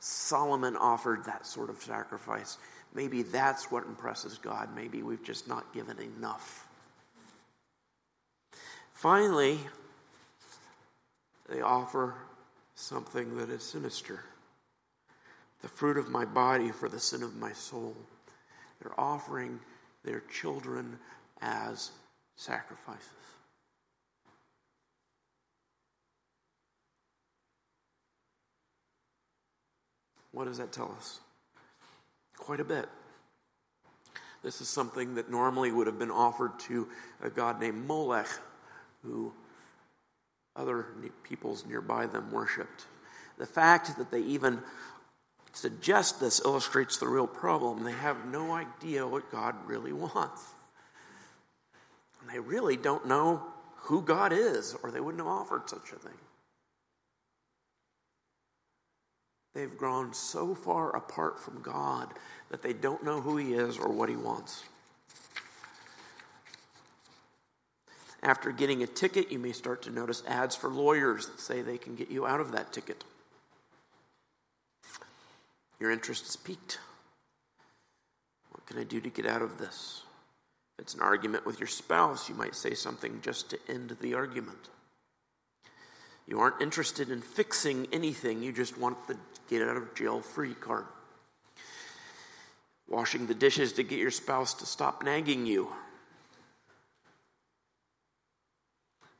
Solomon 0.00 0.76
offered 0.76 1.24
that 1.24 1.46
sort 1.46 1.70
of 1.70 1.82
sacrifice. 1.82 2.58
Maybe 2.94 3.22
that's 3.22 3.70
what 3.70 3.84
impresses 3.84 4.38
God. 4.38 4.68
Maybe 4.76 5.02
we've 5.02 5.24
just 5.24 5.48
not 5.48 5.72
given 5.72 5.96
enough. 5.98 6.66
Finally, 8.92 9.58
they 11.48 11.62
offer 11.62 12.14
something 12.74 13.36
that 13.38 13.48
is 13.48 13.62
sinister 13.62 14.24
the 15.62 15.68
fruit 15.68 15.96
of 15.96 16.08
my 16.08 16.24
body 16.24 16.70
for 16.70 16.88
the 16.88 17.00
sin 17.00 17.22
of 17.22 17.36
my 17.36 17.52
soul. 17.52 17.96
They're 18.80 18.98
offering 18.98 19.58
their 20.04 20.22
children 20.32 20.98
as 21.40 21.90
sacrifices. 22.36 23.08
What 30.32 30.44
does 30.44 30.58
that 30.58 30.70
tell 30.70 30.94
us? 30.96 31.20
quite 32.48 32.60
a 32.60 32.64
bit. 32.64 32.88
This 34.42 34.62
is 34.62 34.68
something 34.68 35.16
that 35.16 35.30
normally 35.30 35.70
would 35.70 35.86
have 35.86 35.98
been 35.98 36.10
offered 36.10 36.58
to 36.60 36.88
a 37.22 37.28
god 37.28 37.60
named 37.60 37.86
Molech, 37.86 38.28
who 39.02 39.34
other 40.56 40.86
peoples 41.24 41.66
nearby 41.66 42.06
them 42.06 42.30
worshipped. 42.32 42.86
The 43.36 43.44
fact 43.44 43.98
that 43.98 44.10
they 44.10 44.20
even 44.20 44.62
suggest 45.58 46.20
this 46.20 46.40
illustrates 46.44 46.98
the 46.98 47.08
real 47.08 47.26
problem. 47.26 47.82
They 47.82 47.92
have 47.92 48.26
no 48.26 48.52
idea 48.52 49.06
what 49.06 49.30
God 49.32 49.56
really 49.66 49.92
wants. 49.92 50.42
And 52.20 52.30
they 52.30 52.38
really 52.38 52.76
don't 52.76 53.06
know 53.06 53.42
who 53.76 54.02
God 54.02 54.32
is, 54.32 54.76
or 54.82 54.90
they 54.90 55.00
wouldn't 55.00 55.20
have 55.20 55.32
offered 55.32 55.68
such 55.68 55.92
a 55.92 55.96
thing. 55.96 56.12
They've 59.54 59.76
grown 59.76 60.12
so 60.12 60.54
far 60.54 60.94
apart 60.94 61.40
from 61.40 61.62
God 61.62 62.14
that 62.50 62.62
they 62.62 62.72
don't 62.72 63.02
know 63.02 63.20
who 63.20 63.36
He 63.36 63.54
is 63.54 63.78
or 63.78 63.88
what 63.88 64.08
He 64.08 64.16
wants. 64.16 64.62
After 68.22 68.52
getting 68.52 68.82
a 68.82 68.86
ticket, 68.86 69.32
you 69.32 69.38
may 69.38 69.52
start 69.52 69.82
to 69.82 69.90
notice 69.90 70.22
ads 70.28 70.54
for 70.54 70.70
lawyers 70.70 71.26
that 71.26 71.40
say 71.40 71.62
they 71.62 71.78
can 71.78 71.96
get 71.96 72.10
you 72.10 72.26
out 72.26 72.40
of 72.40 72.52
that 72.52 72.72
ticket. 72.72 73.02
Your 75.80 75.90
interest 75.90 76.26
is 76.26 76.36
piqued. 76.36 76.78
What 78.50 78.66
can 78.66 78.78
I 78.78 78.84
do 78.84 79.00
to 79.00 79.10
get 79.10 79.26
out 79.26 79.42
of 79.42 79.58
this? 79.58 80.02
If 80.76 80.84
it's 80.84 80.94
an 80.94 81.00
argument 81.00 81.46
with 81.46 81.60
your 81.60 81.68
spouse, 81.68 82.28
you 82.28 82.34
might 82.34 82.54
say 82.54 82.74
something 82.74 83.20
just 83.22 83.50
to 83.50 83.58
end 83.68 83.96
the 84.00 84.14
argument. 84.14 84.68
You 86.26 86.40
aren't 86.40 86.60
interested 86.60 87.10
in 87.10 87.22
fixing 87.22 87.86
anything, 87.92 88.42
you 88.42 88.52
just 88.52 88.76
want 88.78 89.06
the 89.06 89.16
get 89.48 89.66
out 89.66 89.76
of 89.76 89.94
jail 89.94 90.20
free 90.20 90.54
card. 90.54 90.84
Washing 92.86 93.26
the 93.26 93.34
dishes 93.34 93.72
to 93.74 93.82
get 93.82 93.98
your 93.98 94.10
spouse 94.10 94.54
to 94.54 94.66
stop 94.66 95.02
nagging 95.02 95.46
you. 95.46 95.68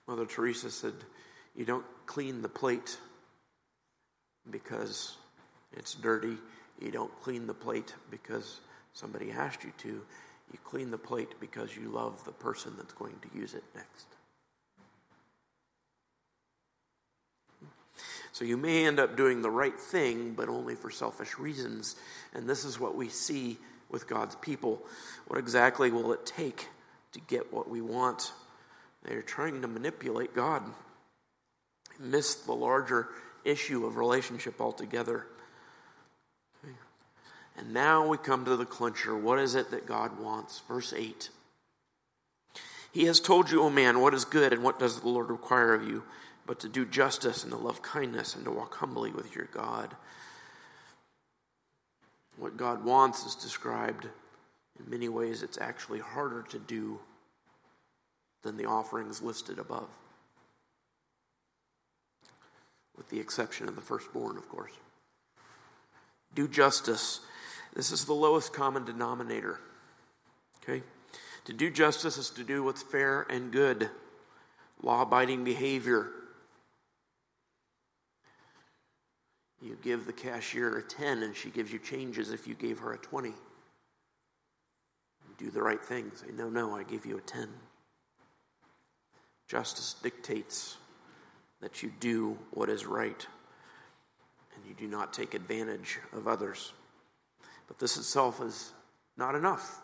Mother 0.06 0.26
Teresa 0.26 0.70
said, 0.70 0.94
You 1.54 1.64
don't 1.64 1.84
clean 2.06 2.40
the 2.42 2.48
plate 2.48 2.96
because 4.50 5.16
it's 5.76 5.94
dirty. 5.94 6.36
You 6.80 6.90
don't 6.90 7.22
clean 7.22 7.46
the 7.46 7.54
plate 7.54 7.94
because 8.10 8.60
somebody 8.92 9.30
asked 9.30 9.64
you 9.64 9.72
to. 9.78 9.88
You 9.88 10.58
clean 10.64 10.90
the 10.90 10.98
plate 10.98 11.34
because 11.40 11.76
you 11.76 11.90
love 11.90 12.24
the 12.24 12.32
person 12.32 12.74
that's 12.76 12.94
going 12.94 13.16
to 13.22 13.38
use 13.38 13.54
it 13.54 13.64
next. 13.74 14.06
So 18.32 18.44
you 18.44 18.56
may 18.56 18.86
end 18.86 19.00
up 19.00 19.16
doing 19.16 19.42
the 19.42 19.50
right 19.50 19.78
thing, 19.78 20.34
but 20.34 20.48
only 20.48 20.76
for 20.76 20.90
selfish 20.90 21.38
reasons. 21.38 21.96
And 22.34 22.48
this 22.48 22.64
is 22.64 22.78
what 22.78 22.94
we 22.94 23.08
see 23.08 23.58
with 23.90 24.06
God's 24.06 24.36
people. 24.36 24.80
What 25.26 25.38
exactly 25.38 25.90
will 25.90 26.12
it 26.12 26.24
take 26.24 26.68
to 27.12 27.20
get 27.20 27.52
what 27.52 27.68
we 27.68 27.80
want? 27.80 28.32
They're 29.02 29.22
trying 29.22 29.62
to 29.62 29.68
manipulate 29.68 30.34
God, 30.34 30.62
miss 31.98 32.36
the 32.36 32.52
larger 32.52 33.08
issue 33.44 33.86
of 33.86 33.96
relationship 33.96 34.60
altogether. 34.60 35.26
And 37.58 37.74
now 37.74 38.06
we 38.06 38.16
come 38.16 38.44
to 38.44 38.56
the 38.56 38.64
clincher. 38.64 39.16
What 39.16 39.38
is 39.38 39.54
it 39.54 39.70
that 39.72 39.86
God 39.86 40.18
wants? 40.18 40.62
Verse 40.68 40.92
8. 40.92 41.28
He 42.92 43.04
has 43.04 43.20
told 43.20 43.50
you, 43.50 43.62
O 43.62 43.70
man, 43.70 44.00
what 44.00 44.14
is 44.14 44.24
good 44.24 44.52
and 44.52 44.62
what 44.62 44.78
does 44.78 45.00
the 45.00 45.08
Lord 45.08 45.28
require 45.28 45.74
of 45.74 45.86
you? 45.86 46.04
but 46.48 46.60
to 46.60 46.68
do 46.68 46.86
justice 46.86 47.44
and 47.44 47.52
to 47.52 47.58
love 47.58 47.82
kindness 47.82 48.34
and 48.34 48.46
to 48.46 48.50
walk 48.50 48.74
humbly 48.76 49.10
with 49.10 49.36
your 49.36 49.44
God. 49.52 49.94
What 52.38 52.56
God 52.56 52.86
wants 52.86 53.26
is 53.26 53.34
described 53.34 54.06
in 54.78 54.90
many 54.90 55.10
ways, 55.10 55.42
it's 55.42 55.58
actually 55.58 55.98
harder 55.98 56.42
to 56.48 56.58
do 56.58 57.00
than 58.42 58.56
the 58.56 58.64
offerings 58.64 59.20
listed 59.20 59.58
above, 59.58 59.88
with 62.96 63.10
the 63.10 63.20
exception 63.20 63.68
of 63.68 63.74
the 63.74 63.82
firstborn, 63.82 64.38
of 64.38 64.48
course. 64.48 64.72
Do 66.34 66.48
justice. 66.48 67.20
This 67.74 67.92
is 67.92 68.04
the 68.04 68.12
lowest 68.12 68.52
common 68.52 68.84
denominator. 68.84 69.60
Okay? 70.62 70.82
To 71.44 71.52
do 71.52 71.70
justice 71.70 72.18
is 72.18 72.30
to 72.30 72.44
do 72.44 72.62
what's 72.62 72.82
fair 72.82 73.26
and 73.30 73.50
good, 73.50 73.88
law 74.82 75.02
abiding 75.02 75.44
behavior. 75.44 76.10
You 79.62 79.76
give 79.82 80.06
the 80.06 80.12
cashier 80.12 80.78
a 80.78 80.82
10 80.82 81.22
and 81.22 81.34
she 81.34 81.50
gives 81.50 81.72
you 81.72 81.78
changes 81.78 82.30
if 82.30 82.46
you 82.46 82.54
gave 82.54 82.78
her 82.80 82.92
a 82.92 82.98
20. 82.98 83.32
do 85.38 85.50
the 85.50 85.62
right 85.62 85.82
thing. 85.82 86.10
Say, 86.14 86.26
no, 86.36 86.48
no, 86.48 86.76
I 86.76 86.82
gave 86.82 87.06
you 87.06 87.16
a 87.16 87.20
10. 87.20 87.48
Justice 89.48 89.94
dictates 90.02 90.76
that 91.60 91.82
you 91.82 91.90
do 91.98 92.36
what 92.50 92.68
is 92.68 92.84
right 92.86 93.26
and 94.54 94.66
you 94.66 94.74
do 94.74 94.86
not 94.86 95.12
take 95.12 95.34
advantage 95.34 95.98
of 96.12 96.28
others. 96.28 96.72
But 97.68 97.78
this 97.78 97.96
itself 97.96 98.40
is 98.40 98.72
not 99.16 99.34
enough. 99.34 99.80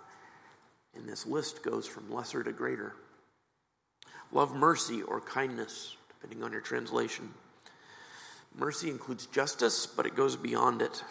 And 0.97 1.09
this 1.09 1.27
list 1.27 1.63
goes 1.63 1.87
from 1.87 2.13
lesser 2.13 2.43
to 2.43 2.53
greater. 2.53 2.95
Love 4.33 4.55
mercy 4.55 5.03
or 5.03 5.21
kindness, 5.21 5.97
depending 6.09 6.43
on 6.43 6.53
your 6.53 6.61
translation. 6.61 7.29
Mercy 8.57 8.89
includes 8.89 9.27
justice, 9.27 9.87
but 9.87 10.07
it 10.07 10.17
goes 10.17 10.37
beyond 10.37 10.83
it. 10.83 11.05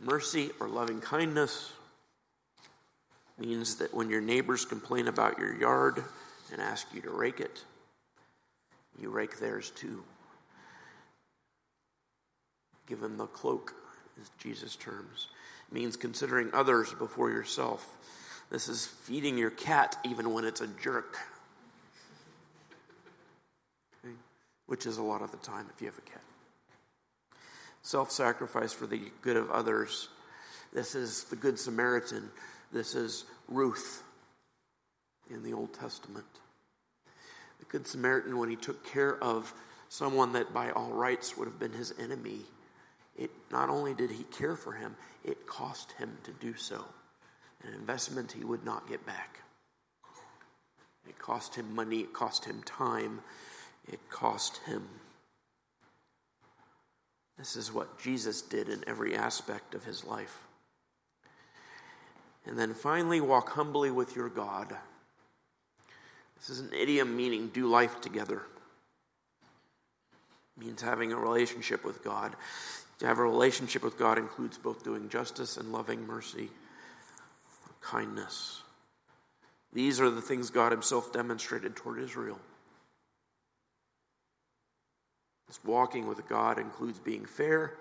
Mercy 0.00 0.50
or 0.60 0.68
loving 0.68 1.00
kindness 1.00 1.72
means 3.38 3.76
that 3.76 3.94
when 3.94 4.10
your 4.10 4.20
neighbors 4.20 4.64
complain 4.64 5.08
about 5.08 5.38
your 5.38 5.54
yard 5.54 6.02
and 6.52 6.60
ask 6.60 6.86
you 6.94 7.00
to 7.02 7.10
rake 7.10 7.40
it, 7.40 7.62
you 8.98 9.10
rake 9.10 9.38
theirs 9.38 9.70
too. 9.70 10.02
Given 12.86 13.16
the 13.16 13.26
cloak, 13.26 13.74
is 14.20 14.30
Jesus' 14.38 14.76
terms. 14.76 15.28
Means 15.70 15.96
considering 15.96 16.50
others 16.52 16.92
before 16.94 17.30
yourself. 17.30 17.86
This 18.50 18.68
is 18.68 18.86
feeding 18.86 19.36
your 19.36 19.50
cat 19.50 19.96
even 20.04 20.32
when 20.32 20.44
it's 20.44 20.60
a 20.60 20.68
jerk. 20.68 21.16
Okay? 24.04 24.14
Which 24.66 24.86
is 24.86 24.98
a 24.98 25.02
lot 25.02 25.22
of 25.22 25.32
the 25.32 25.38
time 25.38 25.66
if 25.74 25.80
you 25.80 25.88
have 25.88 25.98
a 25.98 26.02
cat. 26.02 26.22
Self 27.82 28.10
sacrifice 28.10 28.72
for 28.72 28.86
the 28.86 29.00
good 29.22 29.36
of 29.36 29.50
others. 29.50 30.08
This 30.72 30.94
is 30.94 31.24
the 31.24 31.36
Good 31.36 31.58
Samaritan. 31.58 32.30
This 32.72 32.94
is 32.94 33.24
Ruth 33.48 34.02
in 35.30 35.42
the 35.42 35.52
Old 35.52 35.72
Testament. 35.72 36.26
The 37.60 37.64
Good 37.66 37.86
Samaritan, 37.86 38.38
when 38.38 38.50
he 38.50 38.56
took 38.56 38.84
care 38.84 39.16
of 39.22 39.52
someone 39.88 40.32
that 40.32 40.52
by 40.52 40.70
all 40.72 40.90
rights 40.90 41.36
would 41.36 41.46
have 41.46 41.58
been 41.58 41.72
his 41.72 41.94
enemy, 41.98 42.40
it 43.16 43.30
not 43.50 43.70
only 43.70 43.94
did 43.94 44.10
he 44.10 44.24
care 44.24 44.56
for 44.56 44.72
him, 44.72 44.96
it 45.26 45.46
cost 45.46 45.92
him 45.92 46.16
to 46.24 46.30
do 46.32 46.54
so. 46.54 46.84
An 47.62 47.74
investment 47.74 48.32
he 48.32 48.44
would 48.44 48.64
not 48.64 48.88
get 48.88 49.04
back. 49.04 49.40
It 51.08 51.18
cost 51.18 51.54
him 51.54 51.74
money, 51.74 52.00
it 52.00 52.12
cost 52.12 52.44
him 52.44 52.62
time, 52.64 53.20
it 53.88 54.00
cost 54.08 54.60
him. 54.66 54.88
This 57.38 57.56
is 57.56 57.72
what 57.72 58.00
Jesus 58.00 58.40
did 58.40 58.68
in 58.68 58.82
every 58.86 59.14
aspect 59.14 59.74
of 59.74 59.84
his 59.84 60.04
life. 60.04 60.42
And 62.46 62.58
then 62.58 62.74
finally, 62.74 63.20
walk 63.20 63.50
humbly 63.50 63.90
with 63.90 64.14
your 64.16 64.28
God. 64.28 64.74
This 66.38 66.50
is 66.50 66.60
an 66.60 66.70
idiom 66.72 67.16
meaning 67.16 67.48
do 67.48 67.66
life 67.66 68.00
together. 68.00 68.42
It 70.56 70.64
means 70.64 70.80
having 70.80 71.12
a 71.12 71.16
relationship 71.16 71.84
with 71.84 72.04
God. 72.04 72.36
To 72.98 73.06
have 73.06 73.18
a 73.18 73.22
relationship 73.22 73.82
with 73.82 73.98
God 73.98 74.18
includes 74.18 74.56
both 74.58 74.82
doing 74.82 75.08
justice 75.08 75.56
and 75.56 75.72
loving 75.72 76.06
mercy, 76.06 76.48
kindness. 77.80 78.62
These 79.72 80.00
are 80.00 80.08
the 80.08 80.22
things 80.22 80.50
God 80.50 80.72
Himself 80.72 81.12
demonstrated 81.12 81.76
toward 81.76 82.00
Israel. 82.00 82.38
This 85.46 85.60
walking 85.64 86.06
with 86.06 86.26
God 86.28 86.58
includes 86.58 86.98
being 86.98 87.26
fair 87.26 87.74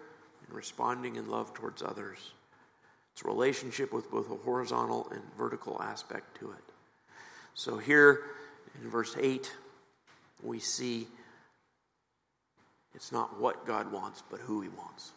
and 0.45 0.55
responding 0.55 1.15
in 1.15 1.29
love 1.29 1.53
towards 1.53 1.81
others. 1.81 2.31
It's 3.13 3.23
a 3.23 3.27
relationship 3.27 3.93
with 3.93 4.11
both 4.11 4.29
a 4.29 4.35
horizontal 4.35 5.07
and 5.11 5.21
vertical 5.37 5.81
aspect 5.81 6.37
to 6.39 6.51
it. 6.51 6.63
So 7.53 7.77
here 7.77 8.23
in 8.83 8.89
verse 8.89 9.15
8, 9.17 9.49
we 10.43 10.59
see 10.59 11.07
it's 12.95 13.11
not 13.11 13.39
what 13.39 13.67
God 13.67 13.91
wants, 13.91 14.23
but 14.29 14.39
who 14.39 14.61
He 14.61 14.69
wants. 14.69 15.11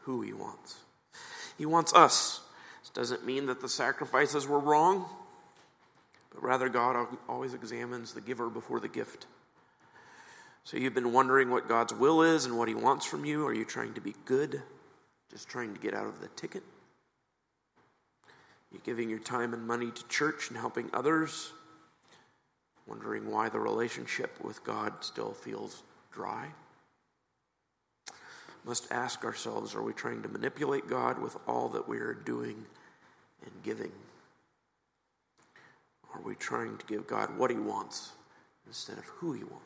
Who 0.00 0.22
He 0.22 0.32
wants. 0.32 0.76
He 1.58 1.66
wants 1.66 1.92
us. 1.92 2.40
This 2.80 2.90
doesn't 2.90 3.26
mean 3.26 3.46
that 3.46 3.60
the 3.60 3.68
sacrifices 3.68 4.46
were 4.46 4.58
wrong, 4.58 5.04
but 6.32 6.42
rather 6.42 6.68
God 6.68 7.06
always 7.28 7.52
examines 7.52 8.14
the 8.14 8.20
giver 8.20 8.48
before 8.48 8.80
the 8.80 8.88
gift. 8.88 9.26
So 10.64 10.76
you've 10.76 10.94
been 10.94 11.12
wondering 11.12 11.50
what 11.50 11.68
God's 11.68 11.92
will 11.92 12.22
is 12.22 12.44
and 12.44 12.56
what 12.56 12.68
He 12.68 12.74
wants 12.74 13.04
from 13.04 13.24
you. 13.24 13.46
Are 13.46 13.54
you 13.54 13.64
trying 13.64 13.94
to 13.94 14.00
be 14.00 14.14
good? 14.24 14.62
Just 15.30 15.48
trying 15.48 15.74
to 15.74 15.80
get 15.80 15.94
out 15.94 16.06
of 16.06 16.20
the 16.20 16.28
ticket? 16.28 16.62
You're 18.70 18.78
you 18.78 18.84
giving 18.84 19.10
your 19.10 19.18
time 19.18 19.54
and 19.54 19.66
money 19.66 19.90
to 19.90 20.08
church 20.08 20.48
and 20.48 20.58
helping 20.58 20.90
others? 20.92 21.52
Wondering 22.88 23.30
why 23.30 23.48
the 23.48 23.60
relationship 23.60 24.42
with 24.42 24.64
God 24.64 24.92
still 25.00 25.32
feels 25.32 25.82
dry. 26.12 26.48
Must 28.64 28.90
ask 28.90 29.24
ourselves 29.24 29.74
are 29.74 29.82
we 29.82 29.92
trying 29.92 30.22
to 30.22 30.28
manipulate 30.28 30.88
God 30.88 31.18
with 31.20 31.36
all 31.46 31.68
that 31.70 31.88
we 31.88 31.98
are 31.98 32.14
doing 32.14 32.66
and 33.42 33.62
giving? 33.62 33.92
Are 36.14 36.20
we 36.22 36.34
trying 36.34 36.76
to 36.78 36.86
give 36.86 37.06
God 37.06 37.38
what 37.38 37.50
He 37.50 37.56
wants 37.56 38.12
instead 38.66 38.98
of 38.98 39.04
who 39.04 39.32
He 39.32 39.44
wants? 39.44 39.64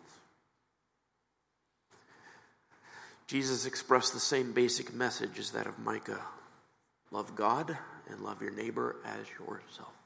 Jesus 3.26 3.64
expressed 3.64 4.12
the 4.12 4.20
same 4.20 4.52
basic 4.52 4.92
message 4.92 5.38
as 5.38 5.52
that 5.52 5.66
of 5.66 5.78
Micah 5.78 6.20
love 7.10 7.34
God 7.34 7.76
and 8.10 8.20
love 8.20 8.42
your 8.42 8.50
neighbor 8.50 8.96
as 9.04 9.26
yourself. 9.38 10.01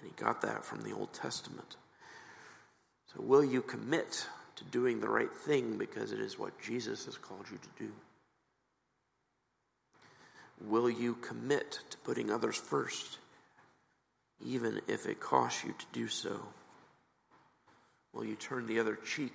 And 0.00 0.10
he 0.10 0.22
got 0.22 0.42
that 0.42 0.64
from 0.64 0.82
the 0.82 0.92
Old 0.92 1.12
Testament. 1.12 1.76
So, 3.14 3.22
will 3.22 3.44
you 3.44 3.62
commit 3.62 4.26
to 4.56 4.64
doing 4.64 5.00
the 5.00 5.08
right 5.08 5.32
thing 5.32 5.76
because 5.78 6.12
it 6.12 6.20
is 6.20 6.38
what 6.38 6.60
Jesus 6.60 7.06
has 7.06 7.16
called 7.16 7.46
you 7.50 7.58
to 7.58 7.84
do? 7.84 7.90
Will 10.68 10.90
you 10.90 11.14
commit 11.14 11.80
to 11.90 11.96
putting 11.98 12.30
others 12.30 12.56
first, 12.56 13.18
even 14.44 14.80
if 14.86 15.06
it 15.06 15.18
costs 15.20 15.64
you 15.64 15.74
to 15.78 15.86
do 15.92 16.08
so? 16.08 16.40
Will 18.12 18.24
you 18.24 18.34
turn 18.34 18.66
the 18.66 18.78
other 18.78 18.96
cheek 18.96 19.34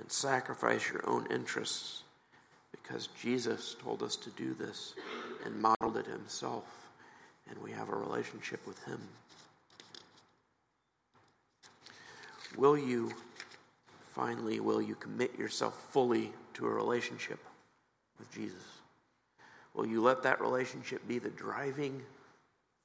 and 0.00 0.10
sacrifice 0.10 0.90
your 0.90 1.08
own 1.08 1.26
interests 1.30 2.02
because 2.72 3.08
Jesus 3.20 3.76
told 3.82 4.02
us 4.02 4.16
to 4.16 4.30
do 4.30 4.54
this 4.54 4.94
and 5.44 5.60
modeled 5.60 5.96
it 5.96 6.06
himself, 6.06 6.64
and 7.48 7.58
we 7.62 7.72
have 7.72 7.88
a 7.88 7.96
relationship 7.96 8.66
with 8.66 8.82
him? 8.84 9.00
Will 12.56 12.78
you, 12.78 13.12
finally, 14.14 14.60
will 14.60 14.80
you 14.80 14.94
commit 14.94 15.38
yourself 15.38 15.74
fully 15.90 16.32
to 16.54 16.66
a 16.66 16.70
relationship 16.70 17.40
with 18.18 18.32
Jesus? 18.32 18.64
Will 19.74 19.86
you 19.86 20.00
let 20.02 20.22
that 20.22 20.40
relationship 20.40 21.06
be 21.08 21.18
the 21.18 21.30
driving 21.30 22.00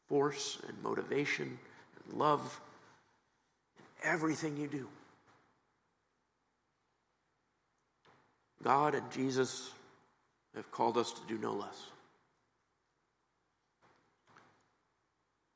force 0.08 0.58
and 0.68 0.82
motivation 0.82 1.60
and 2.04 2.20
love 2.20 2.60
in 3.78 4.10
everything 4.10 4.58
you 4.58 4.68
do? 4.68 4.88
God 8.64 8.96
and 8.96 9.10
Jesus 9.12 9.72
have 10.56 10.70
called 10.72 10.98
us 10.98 11.12
to 11.14 11.22
do 11.28 11.38
no 11.38 11.54
less. 11.54 11.86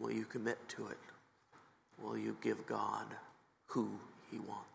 Will 0.03 0.11
you 0.11 0.25
commit 0.25 0.57
to 0.67 0.87
it? 0.87 0.97
Will 2.01 2.17
you 2.17 2.35
give 2.43 2.67
God 2.67 3.05
who 3.67 3.87
he 4.29 4.37
wants. 4.37 4.72